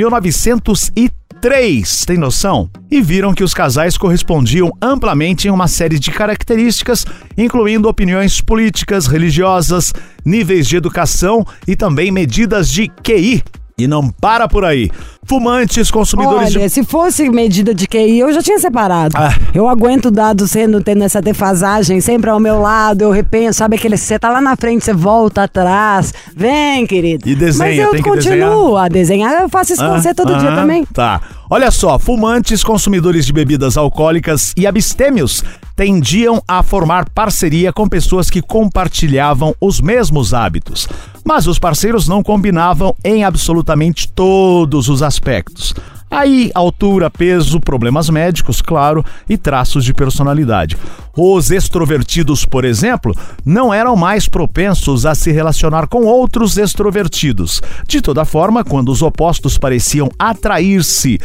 1903, 1.39 2.05
tem 2.05 2.17
noção? 2.17 2.69
E 2.91 3.01
viram 3.01 3.33
que 3.33 3.43
os 3.43 3.53
casais 3.53 3.97
correspondiam 3.97 4.71
amplamente 4.81 5.47
em 5.47 5.51
uma 5.51 5.69
série 5.69 5.97
de 5.97 6.11
características, 6.11 7.05
incluindo 7.37 7.87
opiniões 7.87 8.41
políticas, 8.41 9.07
religiosas, 9.07 9.93
níveis 10.25 10.67
de 10.67 10.75
educação 10.75 11.45
e 11.65 11.77
também 11.77 12.11
medidas 12.11 12.69
de 12.69 12.89
QI. 13.01 13.41
E 13.77 13.87
não 13.87 14.09
para 14.09 14.49
por 14.49 14.65
aí. 14.65 14.91
Fumantes, 15.29 15.91
consumidores 15.91 16.55
Olha, 16.55 16.67
de. 16.67 16.69
se 16.73 16.83
fosse 16.83 17.29
medida 17.29 17.71
de 17.71 17.87
QI, 17.87 18.17
eu 18.17 18.33
já 18.33 18.41
tinha 18.41 18.57
separado. 18.57 19.15
Ah. 19.15 19.31
Eu 19.53 19.69
aguento 19.69 20.09
dados 20.09 20.49
sendo 20.49 20.81
tendo 20.81 21.03
essa 21.03 21.21
defasagem 21.21 22.01
sempre 22.01 22.31
ao 22.31 22.39
meu 22.39 22.59
lado, 22.59 23.03
eu 23.03 23.11
repenso, 23.11 23.59
sabe 23.59 23.75
aquele 23.75 23.95
você 23.95 24.17
tá 24.17 24.31
lá 24.31 24.41
na 24.41 24.55
frente, 24.55 24.83
você 24.83 24.91
volta 24.91 25.43
atrás. 25.43 26.11
Vem, 26.35 26.87
querido. 26.87 27.29
E 27.29 27.35
desenha, 27.35 27.69
Mas 27.69 27.77
eu 27.77 27.91
tem 27.91 28.01
continuo 28.01 28.75
a 28.75 28.87
desenhar, 28.87 29.39
eu 29.39 29.49
faço 29.49 29.73
isso 29.73 29.85
com 29.85 30.01
você 30.01 30.15
todo 30.15 30.35
dia 30.35 30.49
Aham, 30.49 30.55
também. 30.55 30.83
Tá. 30.85 31.21
Olha 31.47 31.69
só, 31.69 31.99
fumantes, 31.99 32.63
consumidores 32.63 33.23
de 33.23 33.33
bebidas 33.33 33.77
alcoólicas 33.77 34.53
e 34.57 34.65
abstêmios 34.65 35.43
tendiam 35.75 36.43
a 36.47 36.61
formar 36.61 37.09
parceria 37.09 37.71
com 37.71 37.87
pessoas 37.87 38.29
que 38.29 38.41
compartilhavam 38.41 39.55
os 39.61 39.79
mesmos 39.79 40.33
hábitos. 40.33 40.87
Mas 41.23 41.47
os 41.47 41.57
parceiros 41.57 42.07
não 42.07 42.21
combinavam 42.21 42.95
em 43.03 43.23
absolutamente 43.23 44.07
todos 44.07 44.89
os 44.89 45.01
aspectos 45.01 45.18
aspectos. 45.19 45.75
Aí, 46.11 46.49
altura, 46.55 47.09
peso, 47.09 47.59
problemas 47.59 48.09
médicos, 48.09 48.61
claro, 48.61 49.05
e 49.27 49.37
traços 49.37 49.85
de 49.85 49.93
personalidade. 49.93 50.75
Os 51.15 51.51
extrovertidos, 51.51 52.45
por 52.45 52.65
exemplo, 52.65 53.13
não 53.45 53.73
eram 53.73 53.95
mais 53.95 54.27
propensos 54.27 55.05
a 55.05 55.13
se 55.13 55.31
relacionar 55.31 55.87
com 55.87 56.05
outros 56.05 56.57
extrovertidos. 56.57 57.61
De 57.87 58.01
toda 58.01 58.25
forma, 58.25 58.63
quando 58.63 58.89
os 58.89 59.01
opostos 59.01 59.57
pareciam 59.57 60.09
atrair-se, 60.17 61.19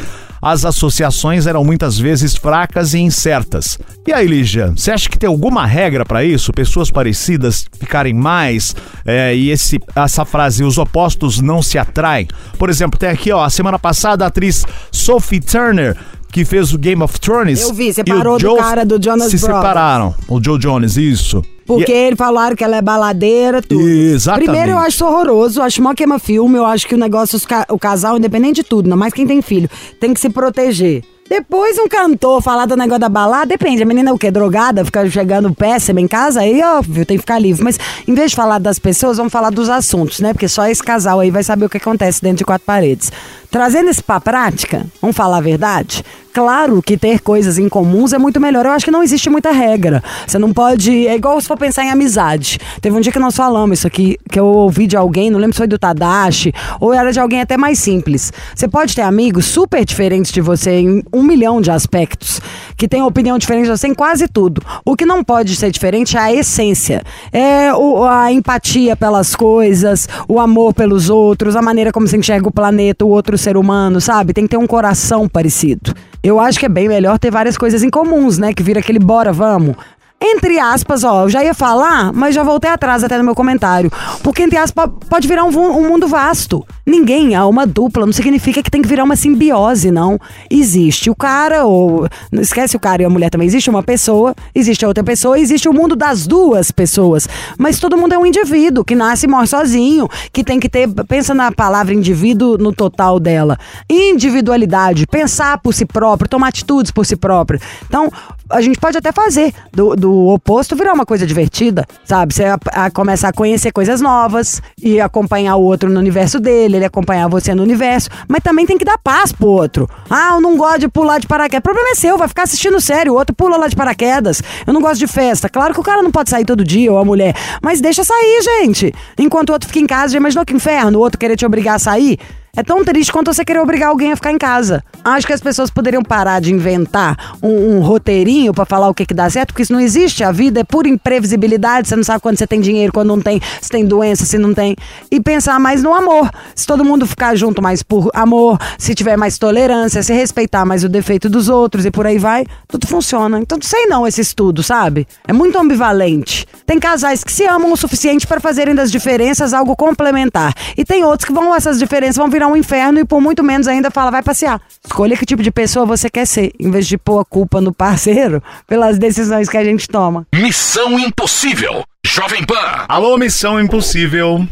as 0.45 0.67
associações 0.67 1.47
eram 1.47 1.65
muitas 1.65 1.99
vezes 1.99 2.37
fracas 2.37 2.93
e 2.93 2.99
incertas. 2.99 3.79
E 4.07 4.13
aí, 4.13 4.27
Lígia, 4.27 4.75
você 4.77 4.91
acha 4.91 5.09
que 5.09 5.19
tem 5.19 5.27
alguma 5.27 5.65
regra 5.65 6.05
para 6.05 6.23
isso? 6.23 6.53
Pessoas 6.53 6.91
parecidas 6.91 7.65
ficarem 7.79 8.13
mais? 8.13 8.77
É, 9.07 9.35
e 9.35 9.49
esse, 9.49 9.81
essa 9.97 10.23
frase, 10.27 10.63
os 10.63 10.77
opostos 10.77 11.41
não 11.41 11.63
se 11.63 11.79
atraem? 11.79 12.29
Por 12.59 12.69
exemplo, 12.69 12.99
tem 12.99 13.09
aqui, 13.09 13.33
ó, 13.33 13.43
a 13.43 13.49
semana 13.49 13.79
passada 13.79 14.23
a 14.23 14.29
atriz 14.29 14.67
Sophie 14.93 15.41
Turner. 15.41 15.97
Que 16.31 16.45
fez 16.45 16.73
o 16.73 16.79
Game 16.79 17.01
of 17.01 17.21
Thrones. 17.21 17.61
Eu 17.63 17.73
vi, 17.73 17.93
separou 17.93 18.39
do 18.41 18.57
cara 18.57 18.85
do 18.85 19.01
Jonas 19.01 19.31
Se 19.31 19.39
Brothers. 19.39 19.57
separaram. 19.63 20.13
O 20.27 20.43
Joe 20.43 20.59
Jones, 20.59 20.97
isso. 20.97 21.41
Porque 21.65 21.93
E- 21.93 21.95
eles 22.09 22.19
falaram 22.19 22.57
que 22.57 22.65
ela 22.65 22.77
é 22.77 22.83
baladeira, 22.83 23.63
tudo. 23.63 23.89
Exatamente. 23.89 24.47
Primeiro, 24.49 24.73
eu 24.73 24.79
acho 24.79 25.05
horroroso, 25.07 25.63
acho 25.63 25.81
mó 25.81 25.95
queima 25.95 26.19
filme, 26.19 26.57
eu 26.59 26.67
acho 26.67 26.89
que 26.89 26.95
o 26.97 26.99
negócio, 26.99 27.39
o 27.71 27.79
casal, 27.79 28.17
independente 28.17 28.57
de 28.57 28.65
tudo, 28.65 28.87
ainda 28.87 28.97
mais 28.97 29.13
quem 29.15 29.29
tem 29.29 29.41
filho, 29.41 29.71
tem 30.01 30.13
que 30.13 30.19
se 30.19 30.29
proteger. 30.29 31.05
Depois 31.27 31.79
um 31.79 31.89
cantor 31.89 32.43
falar 32.43 32.67
do 32.67 32.77
negócio 32.77 33.01
da 33.01 33.09
balada, 33.09 33.47
depende, 33.47 33.83
a 33.83 33.87
menina 33.87 34.11
é 34.11 34.13
o 34.13 34.19
quê? 34.19 34.31
Drogada, 34.31 34.85
fica 34.85 35.09
chegando 35.09 35.55
péssima 35.55 35.99
em 35.99 36.07
casa, 36.07 36.41
aí 36.41 36.61
óbvio, 36.63 37.07
tem 37.07 37.17
que 37.17 37.23
ficar 37.23 37.39
livre. 37.39 37.65
Mas 37.65 37.79
em 38.07 38.13
vez 38.13 38.33
de 38.33 38.37
falar 38.37 38.59
das 38.59 38.79
pessoas, 38.79 39.17
vamos 39.17 39.33
falar 39.33 39.49
dos 39.51 39.71
assuntos, 39.71 40.21
né? 40.21 40.35
Porque 40.35 40.49
só 40.49 40.67
esse 40.67 40.83
casal 40.83 41.21
aí 41.21 41.31
vai 41.31 41.43
saber 41.43 41.65
o 41.65 41.69
que 41.71 41.79
acontece 41.79 42.21
dentro 42.21 42.39
de 42.39 42.45
quatro 42.45 42.67
paredes. 42.67 43.11
Trazendo 43.55 43.89
isso 43.89 44.03
pra 44.03 44.21
prática, 44.21 44.85
vamos 45.01 45.17
falar 45.17 45.37
a 45.37 45.41
verdade? 45.41 46.03
Claro 46.33 46.83
que 46.83 46.97
ter 46.97 47.21
coisas 47.21 47.57
em 47.57 47.69
comuns 47.69 48.13
é 48.13 48.19
muito 48.19 48.41
melhor. 48.41 48.67
Eu 48.67 48.73
acho 48.73 48.85
que 48.85 48.91
não 48.91 49.05
existe 49.05 49.31
muita 49.31 49.53
regra. 49.53 50.03
Você 50.27 50.37
não 50.37 50.53
pode. 50.53 51.07
É 51.07 51.15
igual 51.15 51.41
se 51.41 51.47
for 51.47 51.57
pensar 51.57 51.85
em 51.85 51.91
amizade. 51.93 52.59
Teve 52.81 52.97
um 52.97 53.01
dia 53.01 53.13
que 53.13 53.19
nós 53.21 53.37
falamos 53.37 53.79
isso 53.79 53.87
aqui, 53.87 54.19
que 54.29 54.41
eu 54.41 54.47
ouvi 54.47 54.89
de 54.89 54.97
alguém, 54.97 55.31
não 55.31 55.39
lembro 55.39 55.55
se 55.55 55.59
foi 55.59 55.69
do 55.69 55.79
Tadashi, 55.79 56.53
ou 56.81 56.93
era 56.93 57.13
de 57.13 57.21
alguém 57.21 57.41
até 57.41 57.57
mais 57.57 57.79
simples. 57.79 58.33
Você 58.53 58.67
pode 58.67 58.97
ter 58.97 59.03
amigos 59.03 59.47
super 59.47 59.85
diferentes 59.85 60.33
de 60.33 60.41
você 60.41 60.81
em 60.81 61.05
um 61.13 61.23
milhão 61.23 61.61
de 61.61 61.71
aspectos, 61.71 62.41
que 62.77 62.89
têm 62.89 63.03
opinião 63.03 63.39
diferente 63.39 63.69
você 63.69 63.89
em 63.89 63.95
quase 63.95 64.29
tudo. 64.29 64.63
O 64.85 64.97
que 64.97 65.07
não 65.07 65.23
pode 65.23 65.55
ser 65.57 65.71
diferente 65.71 66.17
é 66.17 66.21
a 66.21 66.33
essência. 66.33 67.03
É 67.33 67.73
o, 67.75 68.05
a 68.05 68.33
empatia 68.33 68.97
pelas 68.97 69.35
coisas, 69.35 70.09
o 70.29 70.41
amor 70.41 70.75
pelos 70.75 71.11
outros, 71.11 71.57
a 71.57 71.63
maneira 71.63 71.93
como 71.93 72.07
você 72.07 72.17
enxerga 72.17 72.49
o 72.49 72.53
planeta, 72.53 73.05
o 73.05 73.09
outro 73.09 73.37
ser 73.39 73.57
humano, 73.57 74.01
sabe? 74.01 74.33
Tem 74.33 74.45
que 74.45 74.51
ter 74.51 74.57
um 74.57 74.67
coração 74.67 75.29
parecido. 75.29 75.95
Eu 76.23 76.41
acho 76.41 76.59
que 76.59 76.65
é 76.65 76.71
bem 76.71 76.89
melhor 76.89 77.19
ter 77.19 77.31
várias 77.31 77.59
coisas 77.59 77.83
em 77.83 77.91
comuns, 77.91 78.39
né? 78.39 78.55
Que 78.55 78.63
vira 78.63 78.81
aquele 78.81 78.99
bora, 78.99 79.33
vamos. 79.33 79.77
Entre 80.21 80.59
aspas, 80.59 81.05
ó, 81.05 81.25
eu 81.25 81.29
já 81.29 81.45
ia 81.45 81.53
falar, 81.53 82.11
mas 82.13 82.35
já 82.35 82.43
voltei 82.43 82.71
atrás 82.71 83.05
até 83.05 83.19
no 83.19 83.25
meu 83.25 83.35
comentário. 83.35 83.93
Porque, 84.23 84.43
entre 84.43 84.57
aspas, 84.57 84.89
pode 85.09 85.29
virar 85.29 85.45
um, 85.45 85.49
um 85.49 85.89
mundo 85.89 86.09
vasto. 86.09 86.65
Ninguém, 86.87 87.35
há 87.35 87.47
uma 87.47 87.67
dupla, 87.67 88.07
não 88.07 88.13
significa 88.13 88.63
que 88.63 88.71
tem 88.71 88.81
que 88.81 88.89
virar 88.89 89.05
uma 89.05 89.17
simbiose, 89.17 89.91
não. 89.91 90.19
Existe 90.51 91.11
o 91.11 91.15
cara, 91.15 91.67
ou. 91.67 92.09
Esquece 92.33 92.75
o 92.75 92.81
cara 92.81 93.03
e 93.03 93.05
a 93.05 93.11
mulher 93.11 93.29
também. 93.29 93.47
Existe 93.47 93.69
uma 93.69 93.83
pessoa, 93.83 94.35
existe 94.55 94.85
a 94.85 94.89
outra 94.89 95.05
pessoa, 95.05 95.39
existe 95.39 95.69
o 95.69 95.75
mundo 95.75 95.95
das 95.95 96.27
duas 96.27 96.71
pessoas. 96.71 97.29
Mas 97.59 97.79
todo 97.79 97.97
mundo 97.97 98.15
é 98.15 98.19
um 98.19 98.25
indivíduo 98.25 98.85
que 98.85 98.95
nasce 98.95 99.27
e 99.27 99.29
morre 99.29 99.47
sozinho, 99.47 100.09
que 100.33 100.43
tem 100.43 100.59
que 100.59 100.71
ter. 100.71 100.89
Pensa 101.07 101.35
na 101.35 101.53
palavra 101.53 101.93
indivíduo 101.93 102.57
no 102.57 102.73
total 102.73 103.21
dela. 103.21 103.59
Individualidade, 103.91 105.07
pensar 105.07 105.59
por 105.59 105.75
si 105.75 105.85
próprio, 105.85 106.29
tomar 106.31 106.49
atitudes 106.49 106.91
por 106.91 107.05
si 107.05 107.17
próprio. 107.17 107.61
Então, 107.87 108.11
a 108.51 108.61
gente 108.61 108.79
pode 108.79 108.97
até 108.97 109.11
fazer 109.11 109.53
do, 109.73 109.97
do 109.97 110.04
oposto 110.13 110.77
virar 110.77 110.93
uma 110.93 111.07
coisa 111.07 111.27
divertida, 111.27 111.87
sabe? 112.05 112.35
Você 112.35 112.45
a, 112.45 112.59
a 112.73 112.91
começar 112.91 113.29
a 113.29 113.33
conhecer 113.33 113.73
coisas 113.73 114.01
novas 114.01 114.61
e 114.81 115.01
acompanhar 115.01 115.57
o 115.57 115.63
outro 115.63 115.91
no 115.91 115.99
universo 115.99 116.41
dele, 116.41 116.77
ele 116.77 116.85
acompanhar 116.85 117.29
você 117.29 117.55
no 117.55 117.63
universo, 117.63 118.09
mas 118.29 118.43
também 118.43 118.67
tem 118.67 118.79
que 118.79 118.85
dar 118.85 118.99
paz 118.99 119.33
pro 119.33 119.49
outro. 119.49 119.89
Ah, 120.11 120.33
eu 120.35 120.41
não 120.41 120.57
gosto 120.57 120.81
de 120.81 120.89
pular 120.89 121.19
de 121.19 121.27
paraquedas. 121.27 121.61
O 121.61 121.63
problema 121.63 121.91
é 121.91 121.95
seu, 121.95 122.19
vai 122.19 122.29
ficar 122.29 122.43
assistindo 122.45 122.81
sério, 122.81 123.13
o 123.13 123.17
outro 123.17 123.35
pula 123.35 123.57
lá 123.57 123.69
de 123.69 123.77
paraquedas. 123.77 124.43
Eu 124.67 124.73
não 124.73 124.81
gosto 124.81 124.99
de 124.99 125.07
festa. 125.07 125.49
Claro 125.49 125.75
que 125.75 125.81
o 125.81 125.85
cara 125.85 126.03
não 126.03 126.11
pode 126.11 126.31
sair 126.31 126.45
todo 126.45 126.65
dia, 126.65 126.91
ou 126.93 126.99
a 126.99 127.05
mulher, 127.05 127.35
mas 127.63 127.81
deixa 127.81 128.05
sair, 128.05 128.43
gente. 128.43 128.93
Enquanto 129.19 129.51
o 129.51 129.53
outro 129.53 129.69
fica 129.69 129.81
em 129.81 129.87
casa, 129.87 130.13
já 130.13 130.19
imaginou 130.19 130.45
que 130.45 130.55
inferno? 130.55 130.99
O 130.99 131.03
outro 131.03 131.19
querer 131.19 131.37
te 131.37 131.47
obrigar 131.47 131.77
a 131.77 131.79
sair? 131.79 132.19
É 132.57 132.63
tão 132.63 132.85
triste 132.85 133.13
quanto 133.13 133.33
você 133.33 133.45
querer 133.45 133.59
obrigar 133.59 133.89
alguém 133.89 134.13
a 134.13 134.17
ficar 134.17 134.31
em 134.31 134.39
casa. 134.39 134.85
Acho 135.03 135.27
que 135.27 135.33
as 135.33 135.41
pessoas 135.41 135.71
poderiam 135.71 136.03
parar 136.03 136.41
de 136.41 136.53
inventar 136.53 137.35
um, 137.43 137.77
um 137.77 137.81
roteirinho 137.81 138.55
para 138.55 138.65
falar 138.65 138.89
o 138.89 138.95
que, 138.95 139.05
que 139.05 139.13
dá 139.13 139.29
certo, 139.29 139.49
porque 139.49 139.63
isso 139.63 139.73
não 139.73 139.81
existe. 139.81 140.23
A 140.23 140.31
vida 140.31 140.61
é 140.61 140.65
pura 140.65 140.89
imprevisibilidade. 140.89 141.89
Você 141.89 141.97
não 141.97 142.05
sabe 142.05 142.21
quando 142.21 142.39
você 142.39 142.47
tem 142.47 142.61
dinheiro, 142.61 142.93
quando 142.93 143.09
não 143.09 143.21
tem, 143.21 143.41
se 143.61 143.69
tem 143.69 143.85
doença, 143.85 144.25
se 144.25 144.39
não 144.39 144.55
tem. 144.55 144.77
E 145.11 145.21
pensar 145.21 145.59
mais 145.59 145.83
no 145.83 145.93
amor. 145.93 146.31
Se 146.55 146.65
todo 146.65 146.85
mundo 146.85 147.07
ficar 147.07 147.35
junto 147.35 147.61
mais 147.61 147.83
por 147.83 148.09
amor, 148.15 148.59
se 148.79 148.95
tiver 148.95 149.17
mais 149.17 149.37
tolerância, 149.37 150.03
se 150.03 150.13
respeitar 150.13 150.65
mais 150.65 150.85
o 150.85 150.89
defeito 150.89 151.29
dos 151.29 151.49
outros 151.49 151.85
e 151.85 151.91
por 151.91 152.07
aí 152.07 152.19
vai, 152.19 152.47
tudo 152.69 152.87
funciona. 152.87 153.41
Então, 153.41 153.59
não 153.59 153.67
sei 153.67 153.87
não 153.87 154.07
esse 154.07 154.21
estudo, 154.21 154.63
sabe? 154.63 155.09
É 155.27 155.33
muito 155.33 155.59
ambivalente. 155.59 156.47
Tem 156.65 156.79
casais 156.79 157.25
que 157.25 157.33
se 157.33 157.45
amam 157.45 157.73
o 157.73 157.77
suficiente 157.77 158.27
para 158.27 158.41
fazerem 158.41 158.75
das 158.75 158.93
diferenças 158.93 159.53
algo 159.53 159.75
complementar. 159.75 160.55
E 160.77 160.85
tem 160.85 161.05
outros 161.05 161.27
que 161.27 161.33
vão, 161.33 161.55
essas 161.55 161.79
diferenças 161.79 162.17
vão 162.17 162.31
virar 162.31 162.44
um 162.47 162.57
inferno 162.57 162.99
e 162.99 163.05
por 163.05 163.21
muito 163.21 163.43
menos 163.43 163.67
ainda 163.69 163.91
fala, 163.91 164.11
vai 164.11 164.23
passear. 164.23 164.61
Escolha 164.85 165.17
que 165.17 165.27
tipo 165.27 165.43
de 165.43 165.51
pessoa 165.51 165.87
você 165.87 166.09
quer 166.11 166.27
ser, 166.27 166.53
em 166.59 166.71
vez 166.71 166.87
de 166.87 166.99
pôr 166.99 167.19
a 167.21 167.25
culpa 167.25 167.61
no 167.61 167.73
parceiro 167.73 168.43
pelas 168.67 168.99
decisões 168.99 169.49
que 169.49 169.57
a 169.57 169.65
gente 169.65 169.89
toma. 169.89 170.27
Missão 170.35 170.99
Impossível. 170.99 171.85
Jovem 172.07 172.45
Pan. 172.45 172.85
Alô, 172.89 173.17
Missão 173.17 173.61
Impossível. 173.61 174.47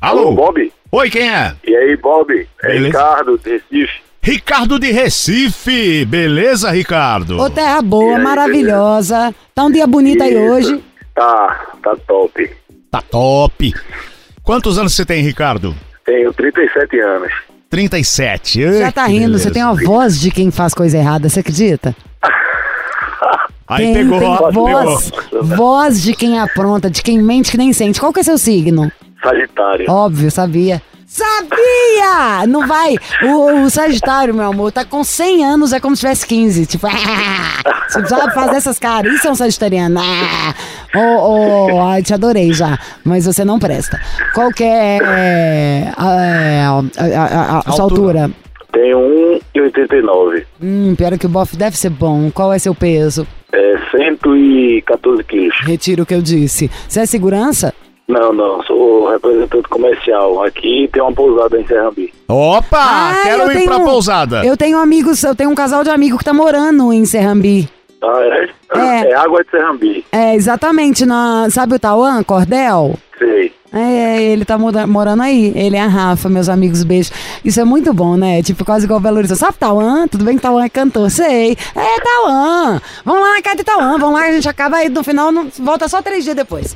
Alô? 0.00 0.20
Alô, 0.28 0.32
Bob? 0.32 0.72
Oi, 0.90 1.10
quem 1.10 1.30
é? 1.30 1.54
E 1.66 1.74
aí, 1.74 1.96
Bob? 1.96 2.46
É 2.62 2.66
Beleza. 2.66 2.86
Ricardo, 2.86 3.38
de 3.38 3.50
Recife. 3.50 4.00
Ricardo 4.22 4.78
de 4.78 4.90
Recife. 4.90 6.04
Beleza, 6.04 6.70
Ricardo? 6.70 7.38
Ô, 7.40 7.48
terra 7.48 7.80
boa, 7.80 8.16
aí, 8.16 8.22
maravilhosa. 8.22 9.34
Tá 9.54 9.64
um 9.64 9.70
dia 9.70 9.86
bonito 9.86 10.22
aí 10.22 10.34
Isso. 10.34 10.52
hoje. 10.52 10.84
Tá, 11.14 11.66
tá 11.82 11.96
top. 12.06 12.50
Tá 12.90 13.02
top. 13.02 13.74
Quantos 14.42 14.78
anos 14.78 14.94
você 14.94 15.04
tem, 15.04 15.22
Ricardo? 15.22 15.74
Tenho 16.08 16.32
37 16.32 17.00
anos. 17.00 17.30
37. 17.68 18.62
Já 18.78 18.86
Ai, 18.86 18.92
tá 18.92 19.04
que 19.04 19.10
rindo, 19.12 19.26
beleza. 19.26 19.44
você 19.44 19.50
tem 19.50 19.62
uma 19.62 19.74
voz 19.74 20.18
de 20.18 20.30
quem 20.30 20.50
faz 20.50 20.72
coisa 20.72 20.96
errada, 20.96 21.28
você 21.28 21.40
acredita? 21.40 21.94
Aí 23.68 23.92
tem, 23.92 23.94
pegou, 23.94 24.18
tem 24.18 24.28
ó, 24.28 24.50
voz, 24.50 25.10
pegou. 25.10 25.44
voz 25.44 26.02
de 26.02 26.14
quem 26.14 26.40
apronta, 26.40 26.88
de 26.88 27.02
quem 27.02 27.22
mente 27.22 27.50
que 27.50 27.58
nem 27.58 27.70
sente. 27.74 28.00
Qual 28.00 28.10
que 28.10 28.20
é 28.20 28.22
seu 28.22 28.38
signo? 28.38 28.90
Sagitário. 29.22 29.84
Óbvio, 29.90 30.30
sabia. 30.30 30.80
Sabia! 31.08 32.46
Não 32.46 32.66
vai. 32.68 32.94
O, 33.22 33.62
o 33.64 33.70
Sagitário, 33.70 34.34
meu 34.34 34.44
amor, 34.44 34.70
tá 34.70 34.84
com 34.84 35.02
100 35.02 35.42
anos, 35.44 35.72
é 35.72 35.80
como 35.80 35.96
se 35.96 36.00
tivesse 36.00 36.26
15. 36.26 36.66
Tipo, 36.66 36.86
você 37.88 37.98
precisava 38.00 38.30
fazer 38.32 38.56
essas 38.56 38.78
caras. 38.78 39.12
Isso 39.14 39.26
é 39.26 39.30
um 39.30 39.34
Sagitariano. 39.34 39.98
Ah, 40.00 40.54
oh, 40.94 41.70
oh, 41.72 41.80
ai, 41.88 42.02
te 42.02 42.12
adorei 42.12 42.52
já. 42.52 42.78
Mas 43.02 43.24
você 43.24 43.42
não 43.42 43.58
presta. 43.58 43.98
Qual 44.34 44.50
que 44.52 44.62
é 44.62 44.98
é, 45.02 45.92
a, 45.96 46.04
a, 46.78 46.78
a- 46.78 47.56
a- 47.56 47.62
a 47.64 47.72
sua 47.72 47.84
altura? 47.84 48.30
Tenho 48.70 48.98
1,89. 49.56 50.44
Hum, 50.62 50.94
pior 50.94 51.16
que 51.18 51.24
o 51.24 51.30
bofe 51.30 51.56
deve 51.56 51.76
ser 51.78 51.88
bom. 51.90 52.30
Qual 52.30 52.52
é 52.52 52.58
seu 52.58 52.74
peso? 52.74 53.26
É 53.50 53.78
114 53.90 55.24
quilos. 55.24 55.56
Retiro 55.62 56.02
o 56.02 56.06
que 56.06 56.14
eu 56.14 56.20
disse. 56.20 56.70
Você 56.86 57.00
é 57.00 57.06
segurança? 57.06 57.72
Não, 58.08 58.32
não, 58.32 58.62
sou 58.64 59.10
representante 59.10 59.68
comercial. 59.68 60.42
Aqui 60.42 60.88
tem 60.92 61.02
uma 61.02 61.12
pousada 61.12 61.60
em 61.60 61.66
Serrambi. 61.66 62.12
Opa, 62.26 62.78
Ah, 62.80 63.20
quero 63.22 63.50
ir 63.50 63.54
tenho- 63.54 63.66
pra 63.66 63.80
pousada. 63.80 64.44
Eu 64.46 64.56
tenho 64.56 64.78
amigos, 64.78 65.22
eu 65.22 65.34
tenho 65.34 65.50
um 65.50 65.54
casal 65.54 65.84
de 65.84 65.90
amigos 65.90 66.18
que 66.18 66.24
tá 66.24 66.32
morando 66.32 66.90
em 66.92 67.04
Serrambi. 67.04 67.68
Ah, 68.02 68.20
é? 68.22 68.48
É. 68.78 69.10
É 69.10 69.14
água 69.14 69.42
de 69.44 69.50
Serrambi. 69.50 70.04
É, 70.10 70.34
exatamente, 70.34 71.04
na, 71.04 71.48
sabe 71.50 71.74
o 71.74 71.78
Tauan, 71.78 72.22
Cordel? 72.22 72.94
Sei. 73.18 73.52
É, 73.70 74.22
ele 74.22 74.44
tá 74.46 74.56
mora- 74.56 74.86
morando 74.86 75.22
aí. 75.24 75.52
Ele 75.54 75.76
é 75.76 75.80
a 75.82 75.86
Rafa, 75.88 76.28
meus 76.30 76.48
amigos, 76.48 76.82
beijo. 76.84 77.10
Isso 77.44 77.60
é 77.60 77.64
muito 77.64 77.92
bom, 77.92 78.16
né? 78.16 78.42
Tipo, 78.42 78.64
quase 78.64 78.86
igual 78.86 79.00
Belo 79.00 79.18
Horizonte. 79.18 79.40
Sabe 79.40 79.58
Tauan? 79.58 80.06
Tudo 80.08 80.24
bem 80.24 80.36
que 80.36 80.42
Tauan 80.42 80.64
é 80.64 80.68
cantor? 80.70 81.10
Sei. 81.10 81.54
É, 81.76 82.00
Tauan. 82.00 82.80
Vamos 83.04 83.20
lá 83.22 83.34
na 83.34 83.42
casa 83.42 83.56
de 83.56 83.64
Tauan. 83.64 83.98
Vamos 83.98 84.18
lá, 84.18 84.26
a 84.26 84.32
gente 84.32 84.48
acaba 84.48 84.78
aí 84.78 84.88
no 84.88 85.02
final, 85.04 85.30
não- 85.30 85.48
volta 85.58 85.86
só 85.88 86.00
três 86.00 86.24
dias 86.24 86.36
depois. 86.36 86.74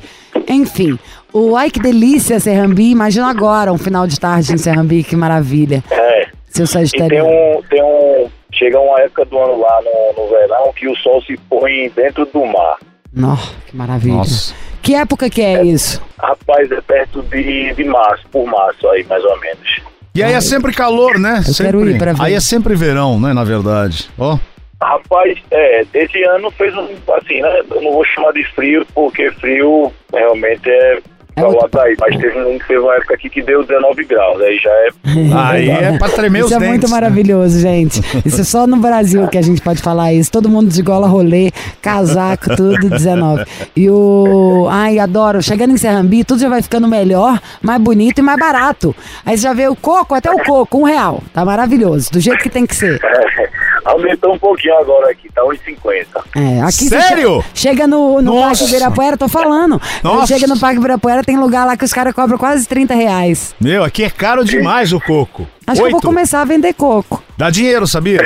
Enfim. 0.49 0.99
O 1.33 1.57
ai 1.57 1.71
que 1.71 1.81
delícia, 1.81 2.39
Serrambi. 2.39 2.91
Imagina 2.91 3.29
agora 3.29 3.73
um 3.73 3.79
final 3.79 4.07
de 4.07 4.21
tarde 4.21 4.53
em 4.53 4.59
Serrambi, 4.59 5.03
que 5.03 5.17
maravilha. 5.17 5.83
É. 5.91 6.29
Seu 6.49 6.67
E 6.67 6.67
tem 6.69 6.87
Sagitário. 6.87 7.25
um, 7.25 7.63
tem 7.71 7.83
um. 7.83 8.29
Chega 8.53 8.79
uma 8.79 9.01
época 9.01 9.25
do 9.25 9.39
ano 9.39 9.59
lá 9.59 9.81
no, 9.83 10.23
no 10.23 10.29
verão 10.29 10.73
que 10.77 10.87
o 10.87 10.95
sol 10.97 11.23
se 11.23 11.37
põe 11.49 11.91
dentro 11.97 12.27
do 12.27 12.45
mar. 12.45 12.77
Nó, 13.13 13.37
que 13.67 13.75
maravilha. 13.75 14.17
Nossa. 14.17 14.55
Que 14.83 14.95
época 14.95 15.31
que 15.31 15.41
é 15.41 15.65
isso? 15.65 16.03
Rapaz, 16.19 16.71
é 16.71 16.81
perto 16.81 17.23
de, 17.23 17.73
de 17.73 17.85
março, 17.85 18.25
por 18.31 18.47
março 18.47 18.87
aí, 18.89 19.05
mais 19.05 19.25
ou 19.25 19.41
menos. 19.41 19.81
E 20.15 20.23
aí 20.23 20.35
é 20.35 20.41
sempre 20.41 20.75
calor, 20.75 21.19
né? 21.19 21.39
Eu 21.39 21.55
sempre. 21.55 21.65
quero 21.79 21.91
ir 21.91 21.99
pra 21.99 22.13
ver. 22.13 22.23
Aí 22.23 22.35
é 22.35 22.41
sempre 22.41 22.75
verão, 22.75 23.19
né, 23.19 23.33
na 23.33 23.45
verdade. 23.45 24.11
Ó. 24.19 24.39
Rapaz, 24.83 25.39
é, 25.51 25.87
esse 25.95 26.23
ano 26.25 26.51
fez 26.51 26.77
um, 26.77 26.89
assim, 27.15 27.41
né? 27.41 27.61
Eu 27.71 27.81
não 27.81 27.93
vou 27.93 28.05
chamar 28.05 28.33
de 28.33 28.45
frio, 28.55 28.85
porque 28.95 29.31
frio 29.33 29.93
realmente 30.13 30.69
é 30.69 30.95
É 30.95 31.03
pra 31.35 31.45
lá 31.45 31.49
outro- 31.55 31.71
daí. 31.73 31.97
Mas 32.01 32.17
teve, 32.17 32.39
um, 32.39 32.59
teve 32.59 32.79
uma 32.81 32.95
época 32.97 33.15
aqui 33.15 33.29
que 33.31 33.43
deu 33.43 33.65
19 33.65 34.05
graus, 34.05 34.41
aí 34.41 34.59
já 34.59 34.71
é. 34.71 34.89
Aí 35.35 35.69
é 35.71 35.99
pra 35.99 36.09
tremer 36.09 36.39
Isso 36.41 36.47
os 36.49 36.53
é 36.53 36.59
dentes. 36.59 36.69
muito 36.71 36.89
maravilhoso, 36.91 37.59
gente. 37.61 38.01
Isso 38.25 38.41
é 38.41 38.45
só 38.45 38.67
no 38.67 38.77
Brasil 38.77 39.27
que 39.29 39.39
a 39.39 39.43
gente 39.43 39.61
pode 39.61 39.81
falar 39.83 40.13
isso. 40.13 40.31
Todo 40.31 40.49
mundo 40.49 40.71
de 40.71 40.83
gola 40.83 41.07
rolê, 41.07 41.51
casaco, 41.81 42.55
tudo 42.57 42.89
19. 42.91 43.45
E 43.77 43.89
o. 43.91 44.67
Ai, 44.71 44.99
adoro. 44.99 45.43
Chegando 45.43 45.73
em 45.73 45.77
Serrambi, 45.77 46.25
tudo 46.25 46.41
já 46.41 46.49
vai 46.49 46.63
ficando 46.63 46.87
melhor, 46.89 47.41
mais 47.63 47.81
bonito 47.81 48.19
e 48.19 48.23
mais 48.23 48.39
barato. 48.39 48.95
Aí 49.25 49.37
você 49.37 49.43
já 49.45 49.53
vê 49.53 49.69
o 49.69 49.77
coco, 49.77 50.15
até 50.15 50.31
o 50.31 50.39
coco, 50.45 50.79
um 50.79 50.83
real. 50.85 51.23
Tá 51.33 51.45
maravilhoso, 51.45 52.11
do 52.13 52.21
jeito 52.21 52.39
que 52.43 52.51
tem 52.51 52.67
que 52.67 52.75
ser. 52.77 53.01
aumentou 53.85 54.35
um 54.35 54.39
pouquinho 54.39 54.77
agora 54.79 55.11
aqui, 55.11 55.29
tá 55.33 55.43
1,50. 55.43 56.07
É, 56.37 56.61
aqui 56.63 56.89
Sério? 56.89 57.43
che- 57.55 57.69
chega 57.69 57.87
no, 57.87 58.21
no. 58.23 58.41
Parque 58.41 58.65
Ibirapuera, 58.65 59.17
tô 59.17 59.29
falando. 59.29 59.81
Nossa. 60.03 60.27
Chega 60.27 60.47
no 60.47 60.59
Parque 60.59 60.79
Ibirapuera, 60.79 61.23
tem 61.25 61.37
lugar 61.39 61.67
lá 61.67 61.77
que 61.77 61.85
os 61.85 61.93
caras 61.93 62.13
cobram 62.15 62.39
quase 62.39 62.67
30 62.67 62.95
reais. 62.95 63.55
Meu, 63.61 63.83
aqui 63.85 64.05
é 64.05 64.11
caro 64.11 64.45
demais 64.45 64.93
o 64.93 65.01
coco. 65.01 65.47
Acho 65.67 65.77
que 65.77 65.81
eu 65.81 65.85
Oito. 65.85 65.93
vou 65.93 66.01
começar 66.03 66.41
a 66.41 66.45
vender 66.45 66.73
coco. 66.75 67.23
Dá 67.37 67.51
dinheiro, 67.51 67.87
sabia? 67.87 68.21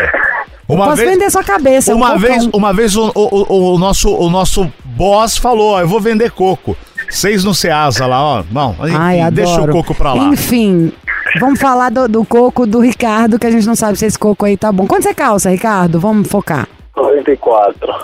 Uma 0.69 0.87
Posso 0.87 0.97
vender 0.97 1.31
sua 1.31 1.45
cabeça. 1.45 1.93
um 1.95 1.99
Uma 1.99 2.07
cocão. 2.15 2.21
vez, 2.21 2.49
uma 2.53 2.73
vez 2.73 2.97
o, 2.97 3.13
o, 3.15 3.45
o- 3.55 3.75
o 3.75 3.79
nosso, 3.79 4.13
o 4.13 4.29
nosso 4.29 4.71
boss 4.85 5.37
falou, 5.37 5.73
ó, 5.75 5.81
eu 5.81 5.87
vou 5.89 6.01
vender 6.01 6.31
coco. 6.33 6.77
Seis 7.09 7.45
no 7.45 7.55
Ceasa 7.55 8.05
lá, 8.05 8.21
ó. 8.21 8.41
Enfim, 8.41 8.97
Ai, 8.99 9.21
adoro. 9.21 9.35
deixa 9.47 9.63
o 9.63 9.69
coco 9.69 9.95
pra 9.95 10.13
lá. 10.13 10.25
Enfim, 10.25 10.93
Vamos 11.39 11.61
falar 11.61 11.91
do, 11.91 12.09
do 12.09 12.25
coco 12.25 12.67
do 12.67 12.81
Ricardo, 12.81 13.39
que 13.39 13.47
a 13.47 13.51
gente 13.51 13.67
não 13.67 13.75
sabe 13.75 13.99
se 13.99 14.07
esse 14.07 14.19
coco 14.19 14.45
aí 14.45 14.57
tá 14.57 14.73
bom. 14.73 14.87
Quanto 14.87 15.03
você 15.03 15.15
calça, 15.15 15.51
Ricardo? 15.51 16.01
Vamos 16.01 16.29
focar. 16.29 16.69
44. 16.93 17.95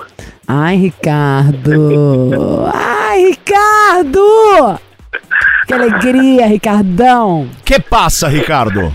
Ai, 0.46 0.76
Ricardo. 0.76 2.70
Ai, 2.74 3.24
Ricardo! 3.26 4.80
Que 5.66 5.74
alegria, 5.74 6.46
Ricardão. 6.46 7.48
Que 7.64 7.80
passa, 7.80 8.28
Ricardo? 8.28 8.92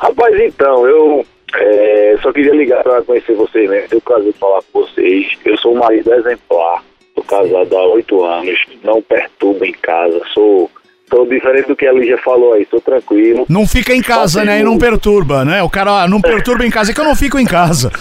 Rapaz, 0.00 0.38
então, 0.40 0.86
eu 0.86 1.24
é, 1.54 2.16
só 2.20 2.32
queria 2.32 2.54
ligar 2.54 2.82
para 2.82 3.02
conhecer 3.02 3.34
vocês 3.34 3.68
mesmo. 3.68 3.88
Tenho 3.88 4.02
prazer 4.02 4.32
de 4.32 4.38
falar 4.38 4.60
com 4.72 4.80
vocês. 4.80 5.26
Eu 5.44 5.56
sou 5.58 5.74
um 5.74 5.78
marido 5.78 6.12
exemplar. 6.12 6.82
Sou 7.14 7.24
casado 7.24 7.76
há 7.76 7.86
oito 7.88 8.24
anos. 8.24 8.58
Não 8.82 9.00
perturbo 9.02 9.64
em 9.64 9.72
casa. 9.72 10.20
Sou, 10.34 10.70
sou 11.10 11.26
diferente 11.26 11.66
do 11.68 11.76
que 11.76 11.86
a 11.86 11.92
Lígia 11.92 12.16
falou 12.18 12.54
aí. 12.54 12.66
Sou 12.70 12.80
tranquilo. 12.80 13.44
Não 13.48 13.66
fica 13.66 13.92
em 13.94 14.00
casa, 14.02 14.44
né? 14.44 14.60
E 14.60 14.62
não 14.62 14.78
perturba, 14.78 15.44
né? 15.44 15.62
O 15.62 15.68
cara 15.68 16.02
ah, 16.02 16.08
não 16.08 16.20
perturba 16.20 16.64
em 16.64 16.70
casa, 16.70 16.92
é 16.92 16.94
que 16.94 17.00
eu 17.00 17.04
não 17.04 17.16
fico 17.16 17.38
em 17.38 17.46
casa. 17.46 17.90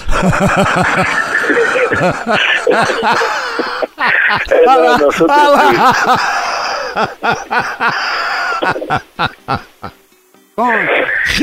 É, 4.51 4.65
não, 4.65 4.97
não, 4.97 5.11
sou 5.11 5.27
tranquilo. 5.27 5.69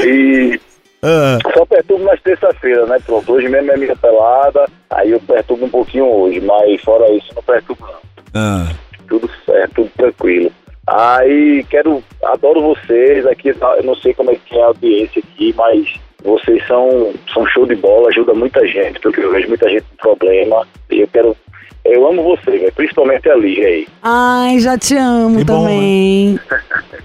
E 0.05 0.61
Ah, 1.03 1.39
só 1.55 1.65
perturbo 1.67 2.05
nas 2.05 2.21
terça-feiras, 2.23 2.89
né? 2.89 2.99
Pronto, 3.05 3.33
hoje 3.33 3.49
mesmo 3.49 3.71
é 3.71 3.77
minha 3.77 3.95
pelada, 3.97 4.67
aí 4.91 5.11
eu 5.13 5.21
perturbo 5.21 5.67
um 5.67 5.71
pouquinho 5.71 6.07
hoje, 6.07 6.41
mas 6.41 6.81
fora 6.83 7.09
isso 7.13 7.33
não 7.35 7.43
perturbo 7.43 7.87
não. 7.87 8.01
ah. 8.35 8.67
Tudo 9.09 9.31
certo, 9.45 9.75
tudo 9.75 9.91
tranquilo. 9.97 10.51
Aí 10.87 11.65
quero, 11.69 12.03
adoro 12.25 12.63
vocês 12.63 13.27
aqui, 13.27 13.53
tá? 13.55 13.75
eu 13.77 13.83
não 13.83 13.97
sei 13.97 14.15
como 14.15 14.31
é 14.31 14.37
que 14.37 14.57
é 14.57 14.63
a 14.63 14.67
audiência 14.67 15.21
aqui, 15.21 15.53
mas 15.57 15.95
vocês 16.23 16.65
são, 16.67 17.13
são 17.33 17.47
show 17.47 17.67
de 17.67 17.75
bola, 17.75 18.09
ajuda 18.09 18.35
muita 18.35 18.65
gente, 18.67 19.01
porque 19.01 19.21
eu 19.21 19.33
vejo 19.33 19.49
muita 19.49 19.69
gente 19.69 19.83
com 19.83 19.97
problema. 19.97 20.67
E 20.91 21.01
eu 21.01 21.09
quero, 21.09 21.37
eu 21.85 22.07
amo 22.07 22.23
vocês, 22.23 22.63
né? 22.63 22.69
principalmente 22.75 23.29
a 23.29 23.35
Lígia 23.35 23.67
aí. 23.67 23.89
Ai, 24.03 24.61
já 24.61 24.79
te 24.79 24.97
amo 24.97 25.39
Que 25.39 25.45
bom, 25.45 25.63
também. 25.63 26.41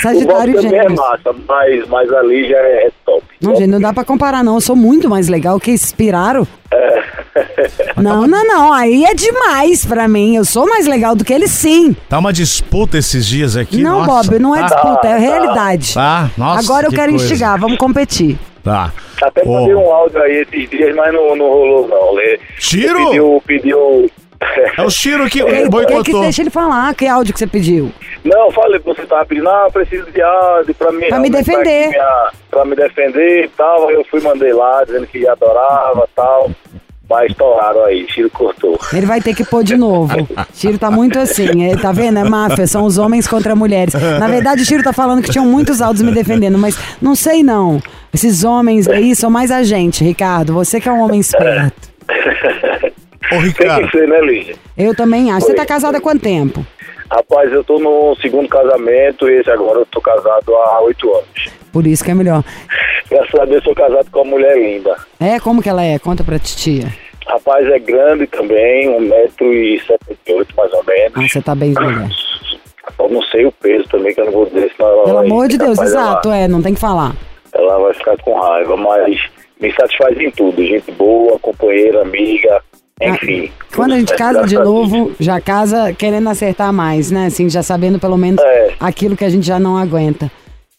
Sagitário 0.00 0.54
também 0.54 0.78
é 0.78 0.88
massa, 0.88 1.34
mas, 1.46 1.88
mas 1.88 2.12
a 2.12 2.22
Lígia 2.22 2.56
é, 2.56 2.86
é 2.86 2.90
top. 3.04 3.24
Não, 3.40 3.54
gente, 3.56 3.68
não 3.68 3.80
dá 3.80 3.92
pra 3.92 4.04
comparar, 4.04 4.44
não. 4.44 4.54
Eu 4.54 4.60
sou 4.60 4.76
muito 4.76 5.08
mais 5.08 5.28
legal 5.28 5.58
que 5.58 5.70
esse 5.70 5.94
Piraro. 5.94 6.46
Não, 7.96 8.26
não, 8.26 8.44
não. 8.44 8.72
Aí 8.72 9.04
é 9.04 9.14
demais 9.14 9.84
pra 9.84 10.06
mim. 10.08 10.36
Eu 10.36 10.44
sou 10.44 10.66
mais 10.68 10.86
legal 10.86 11.14
do 11.14 11.24
que 11.24 11.32
ele, 11.32 11.48
sim. 11.48 11.94
Tá 12.08 12.18
uma 12.18 12.32
disputa 12.32 12.98
esses 12.98 13.26
dias 13.26 13.56
aqui. 13.56 13.82
não, 13.82 14.04
nossa. 14.04 14.30
Bob, 14.30 14.38
não 14.38 14.54
é 14.54 14.60
Tá, 14.60 14.66
disputa, 14.66 15.08
é 15.08 15.18
realidade. 15.18 15.94
Tá, 15.94 16.30
nossa. 16.36 16.60
Agora 16.60 16.86
eu 16.86 16.90
que 16.90 16.96
quero 16.96 17.10
coisa. 17.12 17.24
instigar, 17.24 17.58
vamos 17.58 17.78
competir. 17.78 18.38
Tá. 18.62 18.92
Até 19.20 19.42
Ô. 19.44 19.52
mandei 19.54 19.74
um 19.74 19.90
áudio 19.92 20.22
aí 20.22 20.42
esses 20.42 20.70
dias, 20.70 20.94
mas 20.94 21.12
não, 21.12 21.34
não 21.36 21.46
rolou 21.48 21.88
não. 21.88 22.20
Ele 22.20 22.40
Tiro? 22.58 23.06
Pediu, 23.06 23.42
pediu... 23.46 24.10
É 24.76 24.82
o 24.82 24.90
Chiro 24.90 25.24
que 25.30 25.38
Quem, 25.44 25.52
quem 25.52 25.62
que 25.64 25.68
boicotou. 25.68 26.20
deixa 26.22 26.42
ele 26.42 26.50
falar? 26.50 26.92
Que 26.96 27.06
áudio 27.06 27.32
que 27.32 27.38
você 27.38 27.46
pediu? 27.46 27.92
Não, 28.24 28.50
falei 28.50 28.80
que 28.80 28.84
você 28.86 29.02
tava 29.06 29.24
pedindo, 29.24 29.48
ah, 29.48 29.68
preciso 29.72 30.10
de 30.10 30.20
áudio 30.20 30.74
pra 30.74 30.90
mim. 30.90 31.06
Pra 31.08 31.20
me 31.20 31.30
defender. 31.30 31.88
minha- 31.90 32.30
pra 32.50 32.64
me 32.64 32.74
defender 32.74 33.44
e 33.44 33.48
tal. 33.50 33.88
Eu 33.90 34.04
fui, 34.10 34.20
mandei 34.20 34.52
lá, 34.52 34.82
dizendo 34.84 35.06
que 35.06 35.26
adorava 35.28 36.04
e 36.10 36.14
tal. 36.16 36.50
Mas 37.08 37.30
estouraram 37.30 37.84
aí, 37.84 38.06
Chiro 38.08 38.30
cortou. 38.30 38.78
Ele 38.92 39.04
vai 39.06 39.20
ter 39.20 39.34
que 39.34 39.44
pôr 39.44 39.62
de 39.62 39.76
novo. 39.76 40.26
Chiro 40.54 40.78
tá 40.78 40.90
muito 40.90 41.18
assim, 41.18 41.64
é, 41.70 41.76
tá 41.76 41.92
vendo? 41.92 42.18
É 42.18 42.24
máfia, 42.24 42.66
são 42.66 42.84
os 42.84 42.96
homens 42.96 43.26
contra 43.28 43.54
mulheres. 43.54 43.94
Na 44.18 44.28
verdade, 44.28 44.62
o 44.62 44.64
Chiro 44.64 44.82
tá 44.82 44.92
falando 44.92 45.22
que 45.22 45.30
tinham 45.30 45.44
muitos 45.44 45.82
áudios 45.82 46.02
me 46.02 46.12
defendendo, 46.12 46.56
mas 46.56 46.78
não 47.02 47.14
sei 47.14 47.42
não. 47.42 47.82
Esses 48.14 48.44
homens 48.44 48.88
aí 48.88 49.14
são 49.14 49.30
mais 49.30 49.50
a 49.50 49.62
gente, 49.62 50.02
Ricardo. 50.04 50.54
Você 50.54 50.80
que 50.80 50.88
é 50.88 50.92
um 50.92 51.00
homem 51.00 51.20
esperto. 51.20 51.90
Ô, 52.08 53.28
Tem 53.30 53.40
Ricardo. 53.40 53.88
que 53.88 53.98
ser, 53.98 54.08
né, 54.08 54.20
Lígia? 54.20 54.54
Eu 54.76 54.94
também 54.94 55.30
acho. 55.30 55.46
Você 55.46 55.54
tá 55.54 55.66
casado 55.66 55.96
há 55.96 56.00
quanto 56.00 56.20
tempo? 56.22 56.64
Rapaz, 57.14 57.52
eu 57.52 57.62
tô 57.62 57.78
no 57.78 58.16
segundo 58.22 58.48
casamento 58.48 59.28
e 59.28 59.38
esse 59.38 59.50
agora 59.50 59.80
eu 59.80 59.86
tô 59.86 60.00
casado 60.00 60.54
há 60.56 60.80
oito 60.80 61.12
anos. 61.14 61.50
Por 61.70 61.86
isso 61.86 62.02
que 62.02 62.10
é 62.10 62.14
melhor. 62.14 62.42
Graças 63.10 63.38
a 63.38 63.44
Deus 63.44 63.62
sou 63.62 63.74
casado 63.74 64.10
com 64.10 64.20
uma 64.22 64.30
mulher 64.30 64.56
linda. 64.56 64.96
É, 65.20 65.38
como 65.38 65.62
que 65.62 65.68
ela 65.68 65.82
é? 65.84 65.98
Conta 65.98 66.24
pra 66.24 66.38
titia. 66.38 66.86
Rapaz, 67.26 67.66
é 67.68 67.78
grande 67.78 68.26
também, 68.26 68.88
1,78m 68.88 70.46
mais 70.56 70.72
ou 70.72 70.84
menos. 70.84 71.12
Ah, 71.16 71.28
você 71.28 71.42
tá 71.42 71.54
bem 71.54 71.72
mulher. 71.72 72.08
Eu 72.98 73.08
não 73.10 73.22
sei 73.24 73.44
o 73.44 73.52
peso 73.52 73.84
também, 73.90 74.14
que 74.14 74.20
eu 74.20 74.24
não 74.26 74.32
vou 74.32 74.46
dizer, 74.46 74.72
senão 74.74 74.88
ela 74.90 75.04
Pelo 75.04 75.18
amor 75.18 75.48
de 75.48 75.58
Deus, 75.58 75.76
capaz 75.76 75.92
ela- 75.92 76.02
exato, 76.10 76.32
é, 76.32 76.48
não 76.48 76.62
tem 76.62 76.72
que 76.74 76.80
falar. 76.80 77.12
ela 77.54 77.78
vai 77.78 77.92
ficar 77.94 78.16
com 78.22 78.34
raiva, 78.40 78.74
mas 78.76 79.20
me 79.60 79.70
satisfaz 79.74 80.18
em 80.18 80.30
tudo. 80.30 80.64
Gente 80.64 80.90
boa, 80.92 81.38
companheira, 81.38 82.00
amiga, 82.02 82.62
enfim. 83.10 83.50
Ah, 83.60 83.64
Quando 83.74 83.92
a 83.94 83.98
gente 83.98 84.14
casa 84.14 84.46
de 84.46 84.56
novo, 84.56 85.12
já 85.18 85.40
casa 85.40 85.92
querendo 85.92 86.28
acertar 86.28 86.72
mais, 86.72 87.10
né? 87.10 87.26
Assim, 87.26 87.48
já 87.48 87.62
sabendo 87.62 87.98
pelo 87.98 88.16
menos 88.16 88.42
É. 88.42 88.74
aquilo 88.80 89.16
que 89.16 89.24
a 89.24 89.28
gente 89.30 89.46
já 89.46 89.58
não 89.58 89.76
aguenta. 89.76 90.30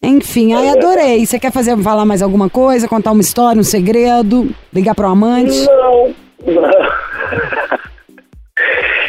Enfim, 0.02 0.52
aí 0.54 0.68
adorei. 0.68 1.24
Você 1.24 1.38
quer 1.38 1.50
fazer 1.50 1.76
falar 1.78 2.04
mais 2.04 2.20
alguma 2.22 2.50
coisa, 2.50 2.86
contar 2.86 3.10
uma 3.12 3.22
história, 3.22 3.58
um 3.58 3.64
segredo, 3.64 4.50
ligar 4.72 4.94
pro 4.94 5.06
amante? 5.06 5.64
Não, 5.66 6.14
não. 6.46 6.70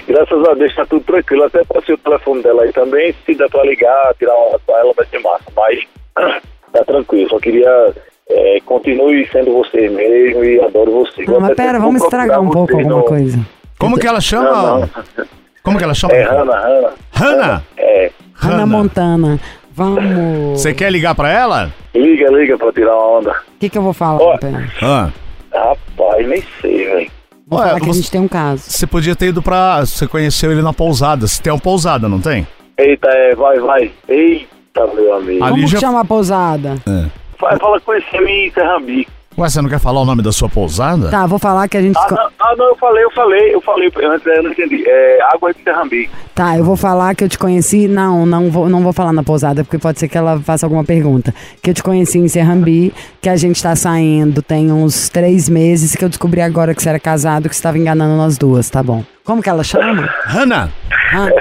Graças 0.07 0.47
a 0.47 0.53
Deus 0.53 0.75
tá 0.75 0.85
tudo 0.85 1.03
tranquilo. 1.03 1.43
Até 1.43 1.63
passei 1.65 1.95
o 1.95 1.97
telefone 1.97 2.41
dela 2.43 2.63
aí 2.63 2.71
também. 2.71 3.13
Se 3.25 3.33
der 3.35 3.49
pra 3.49 3.63
ligar, 3.63 4.13
tirar 4.17 4.33
uma 4.35 4.47
onda 4.49 4.59
com 4.65 4.77
ela, 4.77 4.93
vai 4.95 5.05
ser 5.07 5.19
massa. 5.19 5.43
Mas 5.55 5.79
tá 6.71 6.83
tranquilo. 6.85 7.29
Só 7.29 7.39
queria. 7.39 7.93
É, 8.29 8.59
continue 8.65 9.27
sendo 9.31 9.53
você 9.53 9.87
mesmo 9.89 10.43
e 10.43 10.59
adoro 10.61 10.91
você. 10.91 11.23
Não, 11.25 11.39
mas 11.39 11.55
pera, 11.55 11.79
vamos 11.79 12.03
estragar 12.03 12.41
um 12.41 12.49
pouco 12.49 12.73
alguma 12.75 12.97
no- 12.97 13.03
coisa. 13.03 13.39
Como 13.77 13.99
que 13.99 14.07
ela 14.07 14.19
chama? 14.21 14.51
Não, 14.51 14.79
não. 14.81 14.89
Como 15.61 15.77
que 15.77 15.83
ela 15.83 15.93
chama? 15.93 16.13
É 16.13 16.23
Hanna, 16.23 16.53
Hanna. 16.59 16.89
Hanna? 17.13 17.63
É. 17.77 18.11
Hannah 18.33 18.65
Montana. 18.65 19.39
Vamos. 19.73 20.59
Você 20.61 20.73
quer 20.73 20.91
ligar 20.91 21.13
pra 21.15 21.29
ela? 21.31 21.71
Liga, 21.93 22.29
liga 22.31 22.57
pra 22.57 22.71
tirar 22.71 22.95
uma 22.95 23.19
onda. 23.19 23.31
O 23.31 23.59
que, 23.59 23.69
que 23.69 23.77
eu 23.77 23.81
vou 23.81 23.93
falar? 23.93 24.21
Ó. 24.21 24.37
Ah. 24.81 25.09
Rapaz, 25.53 26.27
nem 26.27 26.43
sei, 26.61 26.85
velho. 26.85 27.11
Vou 27.47 27.59
Ué, 27.59 27.67
falar 27.67 27.79
que 27.79 27.85
a 27.85 27.93
você- 27.93 27.99
gente 27.99 28.11
tem 28.11 28.21
um 28.21 28.27
caso. 28.27 28.63
Você 28.63 28.87
podia 28.87 29.15
ter 29.15 29.27
ido 29.27 29.41
pra. 29.41 29.81
Você 29.81 30.07
conheceu 30.07 30.51
ele 30.51 30.61
na 30.61 30.73
pousada. 30.73 31.27
Você 31.27 31.41
tem 31.43 31.53
uma 31.53 31.59
pousada, 31.59 32.07
não 32.09 32.19
tem? 32.19 32.47
Eita, 32.77 33.07
é, 33.09 33.35
vai, 33.35 33.59
vai. 33.59 33.91
Eita, 34.07 34.87
meu 34.95 35.13
amigo. 35.13 35.43
Ali 35.43 35.55
Como 35.55 35.67
já- 35.67 35.77
que 35.77 35.81
chama 35.85 36.01
a 36.01 36.05
pousada? 36.05 36.75
Vai, 36.85 37.11
fala 37.37 37.79
com 37.79 37.93
esse 37.93 38.17
em 38.17 38.51
Serrambi. 38.51 39.07
Ué, 39.37 39.49
você 39.49 39.61
não 39.61 39.69
quer 39.69 39.79
falar 39.79 39.99
o 39.99 40.05
nome 40.05 40.21
da 40.21 40.31
sua 40.31 40.47
pousada? 40.47 41.09
Tá, 41.09 41.27
vou 41.27 41.37
falar 41.37 41.67
que 41.67 41.75
a 41.75 41.81
gente. 41.81 41.97
Ah 41.97 42.07
não, 42.09 42.29
ah, 42.39 42.55
não, 42.57 42.69
eu 42.69 42.75
falei, 42.77 43.03
eu 43.03 43.11
falei, 43.11 43.55
eu 43.55 43.61
falei. 43.61 43.91
Antes 44.05 44.25
eu 44.25 44.43
não 44.43 44.51
entendi. 44.51 44.81
É 44.87 45.19
água 45.33 45.53
de 45.53 45.61
Serrambi. 45.61 46.09
Tá, 46.33 46.57
eu 46.57 46.63
vou 46.63 46.77
falar 46.77 47.13
que 47.15 47.23
eu 47.25 47.27
te 47.27 47.37
conheci. 47.37 47.85
Não, 47.89 48.25
não 48.25 48.49
vou, 48.49 48.69
não 48.69 48.81
vou 48.81 48.93
falar 48.93 49.11
na 49.11 49.23
pousada, 49.23 49.61
porque 49.65 49.77
pode 49.77 49.99
ser 49.99 50.07
que 50.07 50.17
ela 50.17 50.39
faça 50.39 50.65
alguma 50.65 50.85
pergunta. 50.85 51.35
Que 51.61 51.71
eu 51.71 51.73
te 51.73 51.83
conheci 51.83 52.17
em 52.17 52.29
Serrambi, 52.29 52.93
que 53.21 53.27
a 53.27 53.35
gente 53.35 53.61
tá 53.61 53.75
saindo 53.75 54.41
tem 54.41 54.71
uns 54.71 55.09
três 55.09 55.49
meses, 55.49 55.95
que 55.95 56.05
eu 56.05 56.09
descobri 56.09 56.39
agora 56.39 56.73
que 56.73 56.81
você 56.81 56.87
era 56.87 56.99
casado, 56.99 57.49
que 57.49 57.55
você 57.55 57.59
estava 57.59 57.77
enganando 57.77 58.15
nós 58.15 58.37
duas, 58.37 58.69
tá 58.69 58.81
bom? 58.81 59.03
Como 59.25 59.41
que 59.41 59.49
ela 59.49 59.63
chama? 59.63 60.07
Hanna! 60.25 60.71
Ana, 61.11 61.33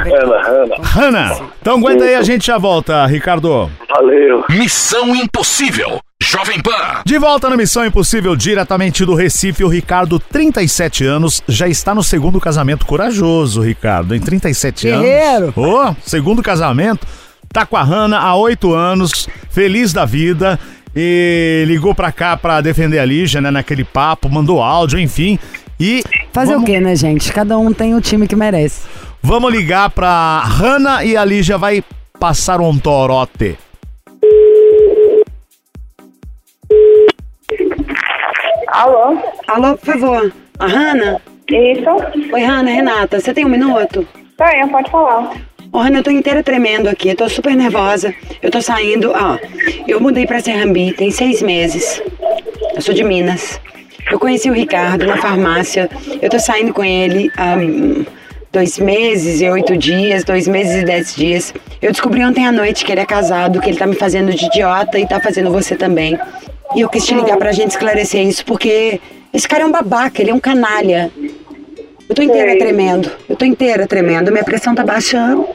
Ana. 0.49 0.77
Hanna! 0.83 1.41
Então 1.61 1.77
aguenta 1.77 2.05
aí, 2.05 2.15
a 2.15 2.23
gente 2.23 2.47
já 2.47 2.57
volta, 2.57 3.05
Ricardo. 3.05 3.71
Valeu. 3.91 4.43
Missão 4.49 5.15
Impossível. 5.15 6.01
Jovem 6.23 6.63
Pan. 6.63 7.03
De 7.05 7.19
volta 7.19 7.51
na 7.51 7.59
Missão 7.59 7.85
Impossível, 7.85 8.35
diretamente 8.35 9.05
do 9.05 9.15
Recife, 9.15 9.63
o 9.63 9.69
Ricardo, 9.69 10.19
37 10.19 11.05
anos, 11.05 11.43
já 11.47 11.69
está 11.69 11.95
no 11.95 12.03
segundo 12.03 12.41
casamento 12.41 12.87
corajoso, 12.87 13.61
Ricardo, 13.61 14.15
em 14.15 14.21
37 14.21 14.87
Guerreiro. 14.87 15.53
anos. 15.55 15.57
Ô, 15.57 15.97
segundo 16.03 16.43
casamento, 16.43 17.07
tá 17.53 17.67
com 17.67 17.77
a 17.77 17.83
Hanna 17.83 18.19
há 18.19 18.35
8 18.35 18.73
anos, 18.73 19.29
feliz 19.51 19.93
da 19.93 20.07
vida, 20.07 20.59
e 20.97 21.65
ligou 21.67 21.95
pra 21.95 22.11
cá 22.11 22.35
pra 22.35 22.63
defender 22.63 22.99
a 22.99 23.05
Lígia, 23.05 23.43
né, 23.43 23.51
naquele 23.51 23.85
papo, 23.85 24.31
mandou 24.31 24.63
áudio, 24.63 24.99
enfim, 24.99 25.39
e... 25.79 26.03
Fazer 26.35 26.55
vamos, 26.55 26.65
o 26.65 26.67
quê, 26.67 26.81
né, 26.81 26.97
gente? 26.97 27.33
Cada 27.33 27.57
um 27.57 27.73
tem 27.73 27.95
o 27.95 28.01
time 28.01 28.27
que 28.27 28.35
merece. 28.35 28.89
Vamos 29.23 29.53
ligar 29.53 29.89
pra 29.91 30.43
Hanna 30.45 31.05
e 31.05 31.17
a 31.17 31.25
Lígia 31.25 31.57
vai 31.57 31.85
passar 32.19 32.61
um 32.61 32.77
torote. 32.77 33.57
Alô? 38.67 39.17
Alô, 39.47 39.77
por 39.77 39.87
favor. 39.87 40.33
A 40.59 40.67
Hanna? 40.67 41.21
Isso? 41.49 42.33
Oi, 42.33 42.43
Hanna, 42.43 42.69
Renata, 42.69 43.21
você 43.21 43.33
tem 43.33 43.45
um 43.45 43.49
minuto? 43.49 44.05
Tenho, 44.37 44.69
pode 44.71 44.91
falar. 44.91 45.37
Ô, 45.71 45.79
Hanna, 45.79 45.99
eu 45.99 46.03
tô 46.03 46.11
inteira 46.11 46.43
tremendo 46.43 46.89
aqui, 46.89 47.11
eu 47.11 47.17
tô 47.17 47.29
super 47.29 47.55
nervosa. 47.55 48.13
Eu 48.43 48.51
tô 48.51 48.61
saindo, 48.61 49.13
ó. 49.15 49.39
Eu 49.87 50.01
mudei 50.01 50.27
pra 50.27 50.41
Serrambi 50.41 50.93
tem 50.95 51.13
seis 51.13 51.41
meses. 51.41 52.03
Eu 52.75 52.83
sou 52.83 52.93
de 52.93 53.05
Minas. 53.05 53.61
Eu 54.11 54.19
conheci 54.19 54.51
o 54.51 54.53
Ricardo 54.53 55.07
na 55.07 55.17
farmácia. 55.17 55.89
Eu 56.21 56.29
tô 56.29 56.39
saindo 56.39 56.73
com 56.73 56.85
ele 56.85 57.31
há 57.37 57.57
hum, 57.57 58.05
dois 58.53 58.79
meses 58.79 59.41
e 59.41 59.49
oito 59.49 59.77
dias, 59.77 60.25
dois 60.25 60.47
meses 60.47 60.83
e 60.83 60.85
dez 60.85 61.15
dias. 61.15 61.55
Eu 61.81 61.91
descobri 61.91 62.25
ontem 62.25 62.47
à 62.47 62.53
noite 62.53 62.85
que 62.85 62.93
ele 62.93 63.01
é 63.01 63.07
casado, 63.07 63.61
que 63.61 63.69
ele 63.69 63.79
tá 63.79 63.87
me 63.87 63.97
fazendo 63.97 64.33
de 64.33 64.47
idiota 64.47 64.99
e 64.99 65.07
tá 65.07 65.21
fazendo 65.21 65.51
você 65.51 65.75
também. 65.75 66.19
E 66.75 66.81
eu 66.81 66.89
quis 66.89 67.05
te 67.05 67.15
ligar 67.15 67.37
pra 67.37 67.53
gente 67.53 67.71
esclarecer 67.71 68.27
isso, 68.27 68.45
porque 68.45 69.01
esse 69.33 69.49
cara 69.49 69.65
é 69.65 69.67
um 69.67 69.73
babaca, 69.73 70.21
ele 70.21 70.31
é 70.31 70.35
um 70.35 70.41
canalha. 70.41 71.11
Eu 72.09 72.15
tô 72.15 72.23
inteira 72.23 72.51
Sei. 72.51 72.59
tremendo. 72.59 73.11
Eu 73.29 73.37
tô 73.37 73.45
inteira 73.45 73.87
tremendo. 73.87 74.31
Minha 74.31 74.45
pressão 74.45 74.75
tá 74.75 74.85
baixando. 74.85 75.49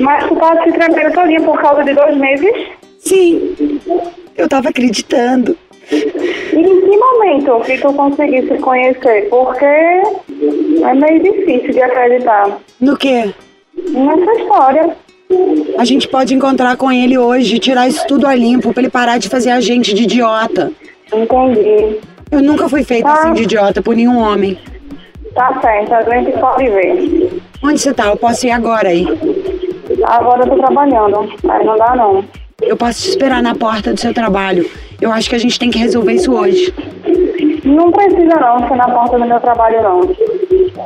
Mas 0.00 0.26
tu 0.26 0.36
tá 0.36 0.62
se 0.64 0.72
tremendo 0.72 1.12
todinha 1.12 1.40
por 1.42 1.60
causa 1.60 1.84
de 1.84 1.94
dois 1.94 2.16
meses? 2.16 2.50
Sim, 2.98 3.54
eu 4.36 4.48
tava 4.48 4.68
acreditando. 4.70 5.56
E 5.90 5.96
em 6.56 6.80
que 6.80 6.96
momento 6.96 7.60
que 7.64 7.78
tu 7.78 7.92
conseguisse 7.92 8.56
conhecer? 8.58 9.28
Porque 9.28 9.64
é 9.64 10.94
meio 10.94 11.22
difícil 11.22 11.72
de 11.72 11.82
acreditar 11.82 12.58
No 12.80 12.96
quê? 12.96 13.32
nessa 13.90 14.32
história. 14.40 14.96
A 15.78 15.84
gente 15.84 16.06
pode 16.08 16.34
encontrar 16.34 16.76
com 16.76 16.92
ele 16.92 17.16
hoje, 17.16 17.58
tirar 17.58 17.88
isso 17.88 18.06
tudo 18.06 18.26
a 18.26 18.34
limpo, 18.34 18.72
pra 18.72 18.82
ele 18.82 18.90
parar 18.90 19.18
de 19.18 19.28
fazer 19.28 19.50
a 19.50 19.60
gente 19.60 19.94
de 19.94 20.02
idiota. 20.04 20.70
Entendi. 21.12 21.98
Eu 22.30 22.42
nunca 22.42 22.68
fui 22.68 22.82
feita 22.84 23.08
Ah. 23.08 23.12
assim 23.14 23.32
de 23.34 23.42
idiota 23.42 23.80
por 23.82 23.96
nenhum 23.96 24.18
homem. 24.18 24.58
Tá 25.34 25.58
certo, 25.62 25.92
a 25.94 26.02
gente 26.02 26.32
pode 26.38 26.68
ver. 26.68 27.30
Onde 27.62 27.78
você 27.80 27.94
tá? 27.94 28.08
Eu 28.08 28.16
posso 28.16 28.46
ir 28.46 28.50
agora 28.50 28.88
aí. 28.88 29.06
Agora 30.04 30.42
eu 30.44 30.48
tô 30.50 30.56
trabalhando, 30.56 31.32
mas 31.42 31.64
não 31.66 31.76
dá 31.78 31.96
não. 31.96 32.24
Eu 32.62 32.76
posso 32.76 33.02
te 33.02 33.10
esperar 33.10 33.42
na 33.42 33.54
porta 33.54 33.92
do 33.92 34.00
seu 34.00 34.14
trabalho. 34.14 34.68
Eu 35.00 35.12
acho 35.12 35.28
que 35.28 35.36
a 35.36 35.38
gente 35.38 35.58
tem 35.58 35.70
que 35.70 35.78
resolver 35.78 36.12
isso 36.12 36.32
hoje. 36.32 36.72
Não 37.64 37.90
precisa 37.90 38.34
não 38.40 38.68
ser 38.68 38.76
na 38.76 38.88
porta 38.88 39.18
do 39.18 39.24
meu 39.24 39.40
trabalho 39.40 39.82
não. 39.82 40.16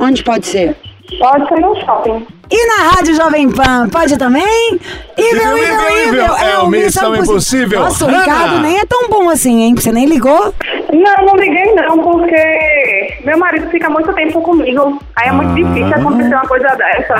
Onde 0.00 0.22
pode 0.24 0.46
ser? 0.46 0.76
Pode 1.18 1.48
ser 1.48 1.60
no 1.60 1.74
shopping. 1.76 2.26
E 2.50 2.66
na 2.66 2.90
Rádio 2.90 3.14
Jovem 3.14 3.50
Pan, 3.50 3.88
pode 3.88 4.16
também? 4.16 4.78
Ível, 5.18 5.58
Ível, 5.58 6.08
ível, 6.08 6.36
é 6.36 6.58
o 6.58 6.68
Missão 6.68 7.14
Impossível. 7.16 7.80
Nossa, 7.80 8.04
o. 8.04 8.08
Ricardo 8.08 8.60
nem 8.60 8.78
é 8.78 8.84
tão 8.86 9.08
bom 9.08 9.28
assim, 9.28 9.62
hein? 9.62 9.74
Você 9.74 9.90
nem 9.90 10.06
ligou? 10.06 10.54
Não, 10.96 11.26
não 11.26 11.36
liguei 11.36 11.74
não, 11.74 11.98
porque 11.98 13.18
meu 13.24 13.38
marido 13.38 13.68
fica 13.70 13.90
muito 13.90 14.12
tempo 14.14 14.40
comigo. 14.40 14.98
Aí 15.16 15.28
é 15.28 15.32
muito 15.32 15.54
difícil 15.54 15.94
acontecer 15.94 16.34
uma 16.34 16.46
coisa 16.46 16.68
dessa. 16.76 17.16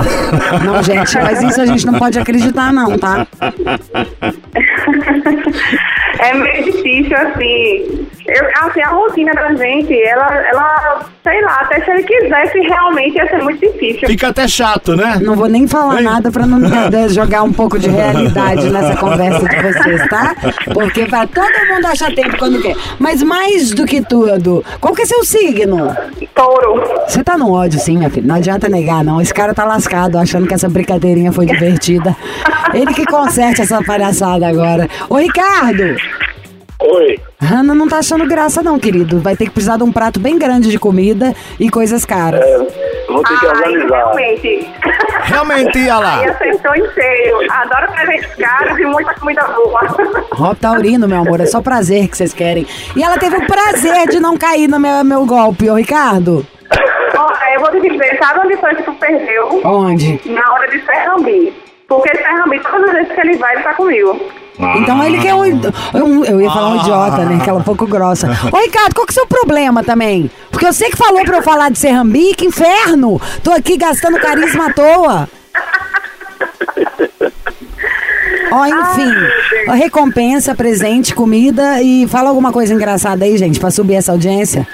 Não, 0.64 0.82
gente, 0.82 1.18
mas 1.18 1.42
isso 1.42 1.60
a 1.60 1.66
gente 1.66 1.84
não 1.86 1.98
pode 1.98 2.18
acreditar 2.18 2.72
não, 2.72 2.98
tá? 2.98 3.26
é 6.18 6.34
meio 6.34 6.64
difícil, 6.64 7.16
assim. 7.16 8.06
Eu, 8.26 8.44
assim, 8.60 8.80
a 8.80 8.88
rotina 8.88 9.32
da 9.34 9.54
gente, 9.54 9.94
ela, 10.02 10.26
ela, 10.48 11.06
sei 11.22 11.40
lá, 11.42 11.60
até 11.60 11.80
se 11.80 11.90
ele 11.90 12.02
quisesse 12.02 12.58
realmente 12.58 13.16
ia 13.16 13.28
ser 13.28 13.40
muito 13.40 13.60
difícil. 13.60 14.08
Fica 14.08 14.28
até 14.28 14.48
chato, 14.48 14.96
né? 14.96 15.20
Não 15.22 15.36
vou 15.36 15.48
nem 15.48 15.68
falar 15.68 15.98
Ei. 15.98 16.04
nada 16.04 16.30
pra 16.32 16.44
não 16.44 16.58
né, 16.58 16.90
jogar 17.08 17.44
um 17.44 17.52
pouco 17.52 17.78
de 17.78 17.88
realidade 17.88 18.68
nessa 18.68 18.96
conversa 18.98 19.48
de 19.48 19.62
vocês, 19.62 20.08
tá? 20.08 20.34
Porque 20.74 21.06
pra 21.06 21.24
todo 21.26 21.66
mundo 21.72 21.86
achar 21.86 22.12
tempo 22.12 22.36
quando 22.36 22.60
quer. 22.60 22.74
Mas 22.98 23.22
mais 23.22 23.70
do 23.70 23.86
que 23.86 24.02
tudo, 24.02 24.64
qual 24.80 24.92
que 24.92 25.02
é 25.02 25.06
seu 25.06 25.24
signo? 25.24 25.96
Touro. 26.34 26.82
Você 27.06 27.22
tá 27.22 27.38
no 27.38 27.52
ódio, 27.52 27.78
sim, 27.78 27.96
minha 27.96 28.10
filha. 28.10 28.26
Não 28.26 28.34
adianta 28.34 28.68
negar, 28.68 29.04
não. 29.04 29.20
Esse 29.20 29.32
cara 29.32 29.54
tá 29.54 29.64
lascado, 29.64 30.18
achando 30.18 30.48
que 30.48 30.54
essa 30.54 30.68
brincadeirinha 30.68 31.30
foi 31.30 31.46
divertida. 31.46 32.16
Ele 32.74 32.92
que 32.94 33.04
conserte 33.06 33.62
essa 33.62 33.82
palhaçada 33.82 34.46
agora. 34.46 34.88
Ô, 35.08 35.16
Ricardo! 35.16 35.96
Oi. 36.78 37.18
Hanna 37.40 37.74
não 37.74 37.88
tá 37.88 37.98
achando 37.98 38.26
graça, 38.26 38.62
não, 38.62 38.78
querido. 38.78 39.18
Vai 39.20 39.34
ter 39.34 39.46
que 39.46 39.50
precisar 39.50 39.78
de 39.78 39.82
um 39.82 39.90
prato 39.90 40.20
bem 40.20 40.38
grande 40.38 40.70
de 40.70 40.78
comida 40.78 41.34
e 41.58 41.70
coisas 41.70 42.04
caras. 42.04 42.44
Vou 43.08 43.22
ter 43.22 43.38
que 43.38 43.46
Ai, 43.46 43.52
organizar. 43.52 43.96
realmente. 43.96 44.70
Realmente, 45.22 45.78
ia 45.78 45.98
lá. 45.98 46.22
E 46.26 46.28
acertou 46.28 46.74
em 46.74 46.90
cheio. 46.92 47.50
Adoro 47.50 47.92
presentes 47.92 48.34
caros 48.34 48.78
e 48.78 48.84
muita 48.84 49.14
comida 49.14 49.42
boa. 49.44 49.80
Ó, 50.38 50.54
taurino, 50.54 51.08
meu 51.08 51.18
amor, 51.20 51.40
é 51.40 51.46
só 51.46 51.62
prazer 51.62 52.08
que 52.08 52.16
vocês 52.16 52.34
querem. 52.34 52.66
E 52.94 53.02
ela 53.02 53.16
teve 53.16 53.36
o 53.36 53.46
prazer 53.46 54.08
de 54.08 54.20
não 54.20 54.36
cair 54.36 54.68
no 54.68 54.78
meu, 54.78 55.02
meu 55.02 55.24
golpe, 55.24 55.70
ô 55.70 55.76
Ricardo. 55.76 56.46
Ó, 57.16 57.32
eu 57.54 57.60
vou 57.60 57.70
te 57.70 57.88
dizer, 57.88 58.18
sabe 58.18 58.40
onde 58.44 58.56
foi 58.58 58.74
que 58.74 58.82
tu 58.82 58.92
perdeu? 58.92 59.62
Onde? 59.64 60.20
Na 60.26 60.52
hora 60.52 60.68
de 60.68 60.84
Serrambi. 60.84 61.54
Porque 61.88 62.16
Serrambi, 62.16 62.58
todas 62.60 62.88
as 62.90 62.96
vezes 62.96 63.12
que 63.12 63.20
ele 63.20 63.36
vai, 63.36 63.54
ele 63.54 63.62
tá 63.62 63.74
comigo. 63.74 64.20
Então 64.78 65.04
ele 65.04 65.18
que 65.18 65.28
é 65.28 65.34
um, 65.34 65.42
um- 65.94 66.24
Eu 66.24 66.40
ia 66.40 66.50
falar 66.50 66.70
um 66.70 66.76
idiota, 66.80 67.24
né? 67.24 67.38
Aquela 67.40 67.58
um 67.60 67.62
pouco 67.62 67.86
grossa. 67.86 68.26
Ô, 68.50 68.56
Ricardo, 68.56 68.94
qual 68.94 69.06
que 69.06 69.12
é 69.12 69.14
o 69.14 69.14
seu 69.14 69.26
problema 69.26 69.84
também? 69.84 70.30
Porque 70.50 70.66
eu 70.66 70.72
sei 70.72 70.90
que 70.90 70.96
falou 70.96 71.22
pra 71.24 71.36
eu 71.36 71.42
falar 71.42 71.70
de 71.70 71.78
Serrambi, 71.78 72.34
que 72.34 72.46
inferno! 72.46 73.20
Tô 73.44 73.52
aqui 73.52 73.76
gastando 73.76 74.18
carisma 74.18 74.66
à 74.66 74.72
toa. 74.72 75.28
Ó, 78.50 78.64
enfim, 78.64 79.12
ó, 79.68 79.72
recompensa, 79.72 80.54
presente, 80.54 81.14
comida 81.14 81.82
e 81.82 82.06
fala 82.08 82.28
alguma 82.30 82.52
coisa 82.52 82.72
engraçada 82.72 83.24
aí, 83.24 83.36
gente, 83.36 83.58
pra 83.60 83.70
subir 83.70 83.94
essa 83.94 84.12
audiência. 84.12 84.66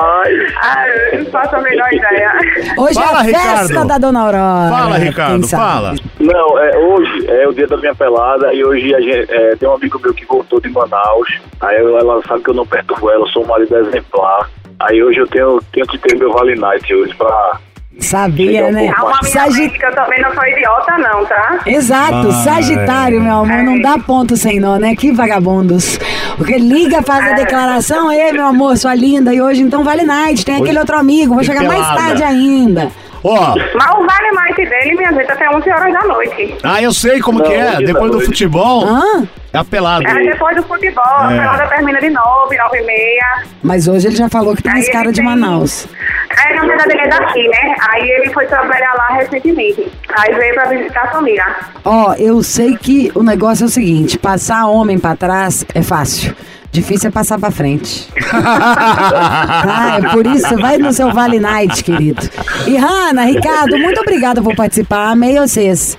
Ah, 0.00 0.84
eu 1.12 1.24
não 1.24 1.30
faço 1.30 1.56
a 1.56 1.60
menor 1.60 1.92
ideia. 1.92 2.32
Hoje 2.76 2.94
Fala, 2.94 3.18
é 3.18 3.20
a 3.20 3.24
festa 3.24 3.62
Ricardo. 3.66 3.88
da 3.88 3.98
Dona 3.98 4.20
Aurora. 4.20 4.70
Fala, 4.70 4.98
Ricardo, 4.98 5.48
fala. 5.48 5.94
Não, 6.20 6.58
é, 6.58 6.76
hoje 6.78 7.26
é 7.28 7.48
o 7.48 7.52
dia 7.52 7.66
da 7.66 7.76
minha 7.76 7.94
pelada 7.94 8.52
e 8.52 8.64
hoje 8.64 8.94
a 8.94 9.00
gente, 9.00 9.32
é, 9.32 9.56
tem 9.56 9.68
um 9.68 9.74
amigo 9.74 9.98
meu 10.00 10.14
que 10.14 10.24
voltou 10.24 10.60
de 10.60 10.68
Manaus. 10.68 11.28
Aí 11.60 11.76
ela 11.76 12.22
sabe 12.26 12.42
que 12.42 12.50
eu 12.50 12.54
não 12.54 12.66
perturbo 12.66 13.10
ela, 13.10 13.24
eu 13.24 13.28
sou 13.28 13.44
um 13.44 13.46
marido 13.46 13.76
exemplar. 13.76 14.48
Aí 14.80 15.02
hoje 15.02 15.18
eu 15.18 15.26
tenho, 15.26 15.60
tenho 15.72 15.86
que 15.86 15.98
ter 15.98 16.16
meu 16.16 16.32
Vale 16.32 16.54
Night 16.54 16.94
hoje 16.94 17.14
pra. 17.14 17.58
Sabia, 17.98 18.70
né? 18.70 18.92
Calma, 18.92 19.18
minha 19.22 19.32
Sagi- 19.32 19.62
mente, 19.62 19.78
que 19.78 19.84
eu 19.84 19.92
também 19.94 20.20
não 20.22 20.32
sou 20.32 20.46
idiota, 20.46 20.96
não, 20.98 21.26
tá? 21.26 21.58
Exato, 21.66 22.30
Sagitário, 22.32 23.20
meu 23.20 23.38
amor, 23.38 23.62
não 23.64 23.80
dá 23.80 23.98
ponto 23.98 24.36
sem 24.36 24.60
nó, 24.60 24.76
né? 24.76 24.94
Que 24.94 25.10
vagabundos. 25.12 25.98
Porque 26.36 26.56
liga, 26.58 27.02
faz 27.02 27.32
a 27.32 27.34
declaração, 27.34 28.10
ei, 28.12 28.32
meu 28.32 28.46
amor, 28.46 28.76
sua 28.76 28.94
linda, 28.94 29.34
e 29.34 29.42
hoje 29.42 29.62
então 29.62 29.82
vale 29.82 30.04
night, 30.04 30.44
tem 30.44 30.56
aquele 30.62 30.78
outro 30.78 30.96
amigo, 30.96 31.34
vou 31.34 31.42
chegar 31.42 31.64
mais 31.64 31.86
tarde 31.88 32.22
ainda. 32.22 32.90
Ó, 33.24 33.56
Mas 33.74 33.90
o 33.90 34.06
vale 34.06 34.30
mais 34.32 34.54
dele, 34.54 34.94
minha 34.96 35.12
gente, 35.12 35.32
até 35.32 35.50
11 35.50 35.68
horas 35.68 35.92
da 35.92 36.02
noite. 36.06 36.54
ah, 36.62 36.80
eu 36.80 36.92
sei 36.92 37.18
como 37.20 37.40
Não, 37.40 37.46
que 37.46 37.52
é. 37.52 37.72
hoje 37.74 37.84
Depois 37.86 38.12
tá 38.12 38.16
do 38.18 38.24
futebol, 38.24 38.84
Hã? 38.86 39.26
é 39.52 39.58
a 39.58 39.64
pelada. 39.64 40.08
É 40.08 40.14
depois 40.30 40.54
do 40.54 40.62
futebol, 40.62 41.02
a 41.04 41.32
É. 41.34 41.36
pelada 41.40 41.66
termina 41.66 42.00
de 42.00 42.10
9, 42.10 42.56
9 42.56 42.78
e 42.78 42.82
meia. 42.86 43.42
Mas 43.60 43.88
hoje 43.88 44.06
ele 44.06 44.14
já 44.14 44.28
falou 44.28 44.54
que 44.54 44.62
tem 44.62 44.70
Aí 44.72 44.78
esse 44.78 44.92
cara 44.92 45.08
de 45.10 45.16
tem- 45.16 45.24
Manaus. 45.24 45.88
É, 46.38 46.54
na 46.54 46.66
verdade 46.66 46.92
ele 46.92 47.00
é 47.00 47.08
daqui, 47.08 47.48
né? 47.48 47.74
Aí 47.90 48.10
ele 48.10 48.32
foi 48.32 48.46
trabalhar 48.46 48.94
lá 48.94 49.08
recentemente. 49.14 49.90
Aí 50.16 50.34
veio 50.34 50.54
pra 50.54 50.64
visitar 50.66 51.02
a 51.02 51.08
família. 51.08 51.44
Ó, 51.84 52.14
eu 52.14 52.42
sei 52.42 52.76
que 52.76 53.10
o 53.14 53.22
negócio 53.22 53.64
é 53.64 53.66
o 53.66 53.70
seguinte, 53.70 54.18
passar 54.18 54.66
homem 54.66 54.98
pra 54.98 55.16
trás 55.16 55.64
é 55.74 55.82
fácil. 55.82 56.34
Difícil 56.70 57.08
é 57.08 57.10
passar 57.10 57.38
pra 57.38 57.50
frente. 57.50 58.08
ah, 58.30 59.98
é 59.98 60.08
por 60.10 60.26
isso, 60.26 60.54
vai 60.58 60.76
no 60.76 60.92
seu 60.92 61.12
Vale 61.12 61.40
Night, 61.40 61.82
querido. 61.82 62.20
E 62.66 62.76
Hanna, 62.76 63.24
Ricardo, 63.24 63.78
muito 63.78 64.00
obrigada 64.00 64.42
por 64.42 64.54
participar. 64.54 65.10
Amei 65.10 65.38
vocês. 65.38 65.96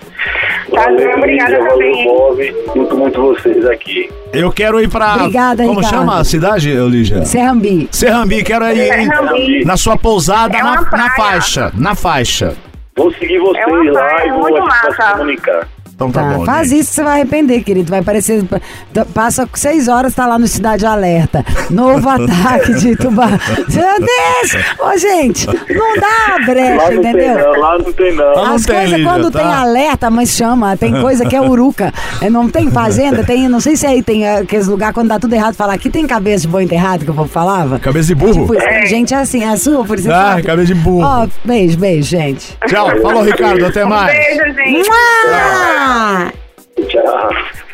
Tá, 0.80 0.86
Valeu, 0.86 1.18
obrigada 1.18 1.58
valeu, 1.60 1.70
também. 1.92 2.04
Bob. 2.06 2.54
Curto 2.68 2.98
muito 2.98 3.22
vocês 3.22 3.66
aqui. 3.66 4.10
Eu 4.32 4.52
quero 4.52 4.80
ir 4.82 4.90
pra. 4.90 5.16
Obrigada, 5.16 5.64
Como 5.64 5.80
Ricardo. 5.80 5.96
chama 5.96 6.20
a 6.20 6.24
cidade, 6.24 6.72
Lígia? 6.74 7.26
Serrambi. 7.26 7.90
Serrambi, 7.92 8.44
quero 8.44 8.66
ir? 8.70 8.88
Serrambi. 8.94 9.66
na 9.66 9.76
sua 9.76 9.98
pousada 9.98 10.58
É 10.58 10.64
na, 10.64 10.82
na 10.82 11.10
faixa. 11.12 11.72
Na 11.76 11.96
faixa. 11.96 12.56
Vou 12.96 13.12
seguir 13.14 13.40
vocês 13.40 13.66
É 13.68 13.92
lá 13.92 14.00
praia 14.06 14.28
e 14.28 14.32
vou 14.32 14.60
massa. 14.66 15.12
comunicar. 15.14 15.68
Então 16.00 16.12
tá, 16.12 16.22
Tá, 16.22 16.38
bom. 16.38 16.46
faz 16.46 16.70
gente. 16.70 16.80
isso 16.80 16.90
que 16.92 16.96
você 16.96 17.04
vai 17.04 17.14
arrepender, 17.20 17.62
querido. 17.62 17.90
Vai 17.90 18.02
parecer. 18.02 18.42
Passa 19.14 19.48
seis 19.54 19.90
horas, 19.90 20.14
tá 20.16 20.26
lá 20.26 20.40
no 20.40 20.48
Cidade 20.48 20.86
Alerta. 20.86 21.44
Novo 21.70 22.08
ataque 22.10 22.74
de 22.76 22.96
tubarão. 22.96 23.38
Meu 23.58 24.00
Deus! 24.00 24.66
Ô, 24.80 24.98
gente, 24.98 25.46
não 25.48 25.96
dá 26.00 26.08
Lá 26.30 26.46
brecha, 26.46 26.74
não 26.76 27.02
tem 27.02 27.12
entendeu? 27.12 27.38
não, 27.54 27.60
lá 27.60 27.78
não 27.78 27.92
tem 27.94 28.14
não. 28.16 28.34
não 28.34 28.56
As 28.56 28.64
tem, 28.66 28.76
coisas 28.76 28.92
Lígia, 28.98 29.06
quando 29.12 29.32
tá? 29.32 29.40
tem 29.40 29.48
alerta, 29.52 30.10
mas 30.10 30.30
chama, 30.30 30.78
tem 30.78 31.02
coisa 31.02 31.26
que 31.26 31.36
é 31.36 31.42
uruca. 31.42 31.94
É, 32.22 32.30
Não 32.30 32.48
tem 32.48 32.72
fazenda, 32.72 33.24
tem, 33.24 33.50
não 33.50 33.60
sei 33.60 33.76
se 33.76 33.86
aí 33.86 34.02
tem 34.02 34.26
é, 34.26 34.38
aqueles 34.38 34.68
lugares 34.68 34.94
quando 34.94 35.10
dá 35.10 35.20
tudo 35.20 35.34
errado, 35.34 35.54
falar 35.56 35.74
aqui 35.74 35.90
tem 35.90 36.08
cabeça 36.08 36.44
de 36.44 36.48
boi 36.48 36.64
enterrado, 36.64 37.04
que 37.04 37.12
o 37.12 37.14
povo 37.14 37.28
falava. 37.30 37.78
Cabeça 37.80 38.08
de 38.08 38.16
burro. 38.16 38.48
Tipo, 38.48 38.56
tem 38.56 38.86
gente 38.88 39.14
assim, 39.14 39.44
a 39.44 39.58
sua, 39.58 39.84
por 39.84 40.00
isso. 40.00 40.10
Ah, 40.12 40.40
cabeça 40.46 40.68
de 40.68 40.76
burro. 40.76 41.04
Ó, 41.06 41.28
beijo, 41.44 41.78
beijo, 41.78 42.08
gente. 42.10 42.58
Tchau. 42.68 42.90
Falou, 43.02 43.24
Ricardo. 43.24 43.66
Até 43.66 43.84
mais. 43.86 44.12
Beijo, 44.12 44.54
gente. 44.56 44.88
Mua! 44.88 44.96
Tchau. 45.30 45.89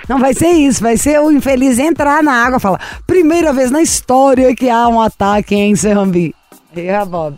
Não 0.08 0.20
vai 0.20 0.34
ser 0.34 0.50
isso, 0.50 0.82
vai 0.82 0.98
ser 0.98 1.20
o 1.20 1.32
infeliz 1.32 1.80
entrar 1.80 2.22
na 2.22 2.46
água 2.46 2.58
e 2.58 2.62
falar: 2.62 3.02
primeira 3.08 3.52
vez 3.52 3.72
na 3.72 3.82
história 3.82 4.56
que 4.56 4.70
há 4.70 4.88
um 4.88 5.02
ataque 5.02 5.56
em 5.56 5.76
Serrambi. 5.76 6.34
E 6.76 6.90
a 6.90 7.06
Bob, 7.06 7.38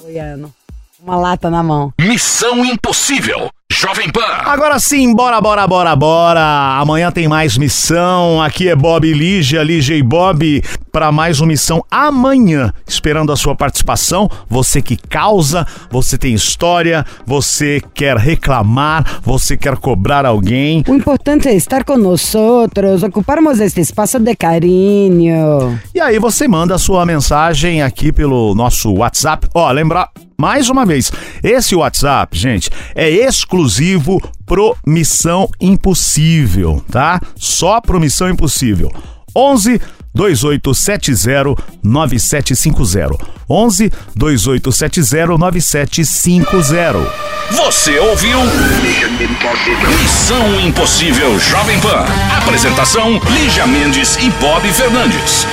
goiano, 0.00 0.54
uma 1.02 1.16
lata 1.16 1.50
na 1.50 1.62
mão. 1.62 1.92
Missão 2.00 2.64
Impossível. 2.64 3.50
Jovem 3.78 4.08
Pan. 4.08 4.22
Agora 4.46 4.78
sim, 4.78 5.14
bora, 5.14 5.38
bora, 5.38 5.66
bora, 5.66 5.94
bora. 5.94 6.78
Amanhã 6.80 7.12
tem 7.12 7.28
mais 7.28 7.58
missão. 7.58 8.40
Aqui 8.40 8.70
é 8.70 8.74
Bob 8.74 9.06
e 9.06 9.12
Lígia, 9.12 9.62
Lígia 9.62 9.94
e 9.94 10.02
Bob, 10.02 10.64
para 10.90 11.12
mais 11.12 11.40
uma 11.40 11.48
missão 11.48 11.84
amanhã. 11.90 12.72
Esperando 12.86 13.32
a 13.32 13.36
sua 13.36 13.54
participação. 13.54 14.30
Você 14.48 14.80
que 14.80 14.96
causa, 14.96 15.66
você 15.90 16.16
tem 16.16 16.32
história, 16.32 17.04
você 17.26 17.82
quer 17.92 18.16
reclamar, 18.16 19.20
você 19.22 19.58
quer 19.58 19.76
cobrar 19.76 20.24
alguém. 20.24 20.82
O 20.88 20.94
importante 20.94 21.46
é 21.46 21.54
estar 21.54 21.84
com 21.84 21.98
nós, 21.98 22.32
ocuparmos 23.06 23.60
este 23.60 23.82
espaço 23.82 24.18
de 24.18 24.34
carinho. 24.34 25.78
E 25.94 26.00
aí 26.00 26.18
você 26.18 26.48
manda 26.48 26.76
a 26.76 26.78
sua 26.78 27.04
mensagem 27.04 27.82
aqui 27.82 28.10
pelo 28.10 28.54
nosso 28.54 28.90
WhatsApp. 28.94 29.46
Ó, 29.54 29.70
lembrar 29.70 30.08
mais 30.38 30.68
uma 30.68 30.84
vez, 30.84 31.10
esse 31.42 31.74
WhatsApp, 31.74 32.38
gente, 32.38 32.70
é 32.94 33.08
exclusivo 33.08 34.20
pro 34.44 34.76
Missão 34.86 35.48
Impossível, 35.60 36.84
tá? 36.90 37.20
Só 37.36 37.80
pro 37.80 38.00
Missão 38.00 38.28
Impossível. 38.28 38.92
11 39.34 39.80
2870 40.14 41.54
9750. 41.82 43.18
11 43.48 43.92
2870 44.14 45.38
9750. 45.38 47.12
Você 47.50 47.98
ouviu? 47.98 48.38
Missão 50.02 50.60
Impossível 50.60 51.38
Jovem 51.38 51.78
Pan. 51.80 52.06
Apresentação: 52.38 53.20
Lígia 53.30 53.66
Mendes 53.66 54.16
e 54.16 54.30
Bob 54.40 54.66
Fernandes. 54.72 55.46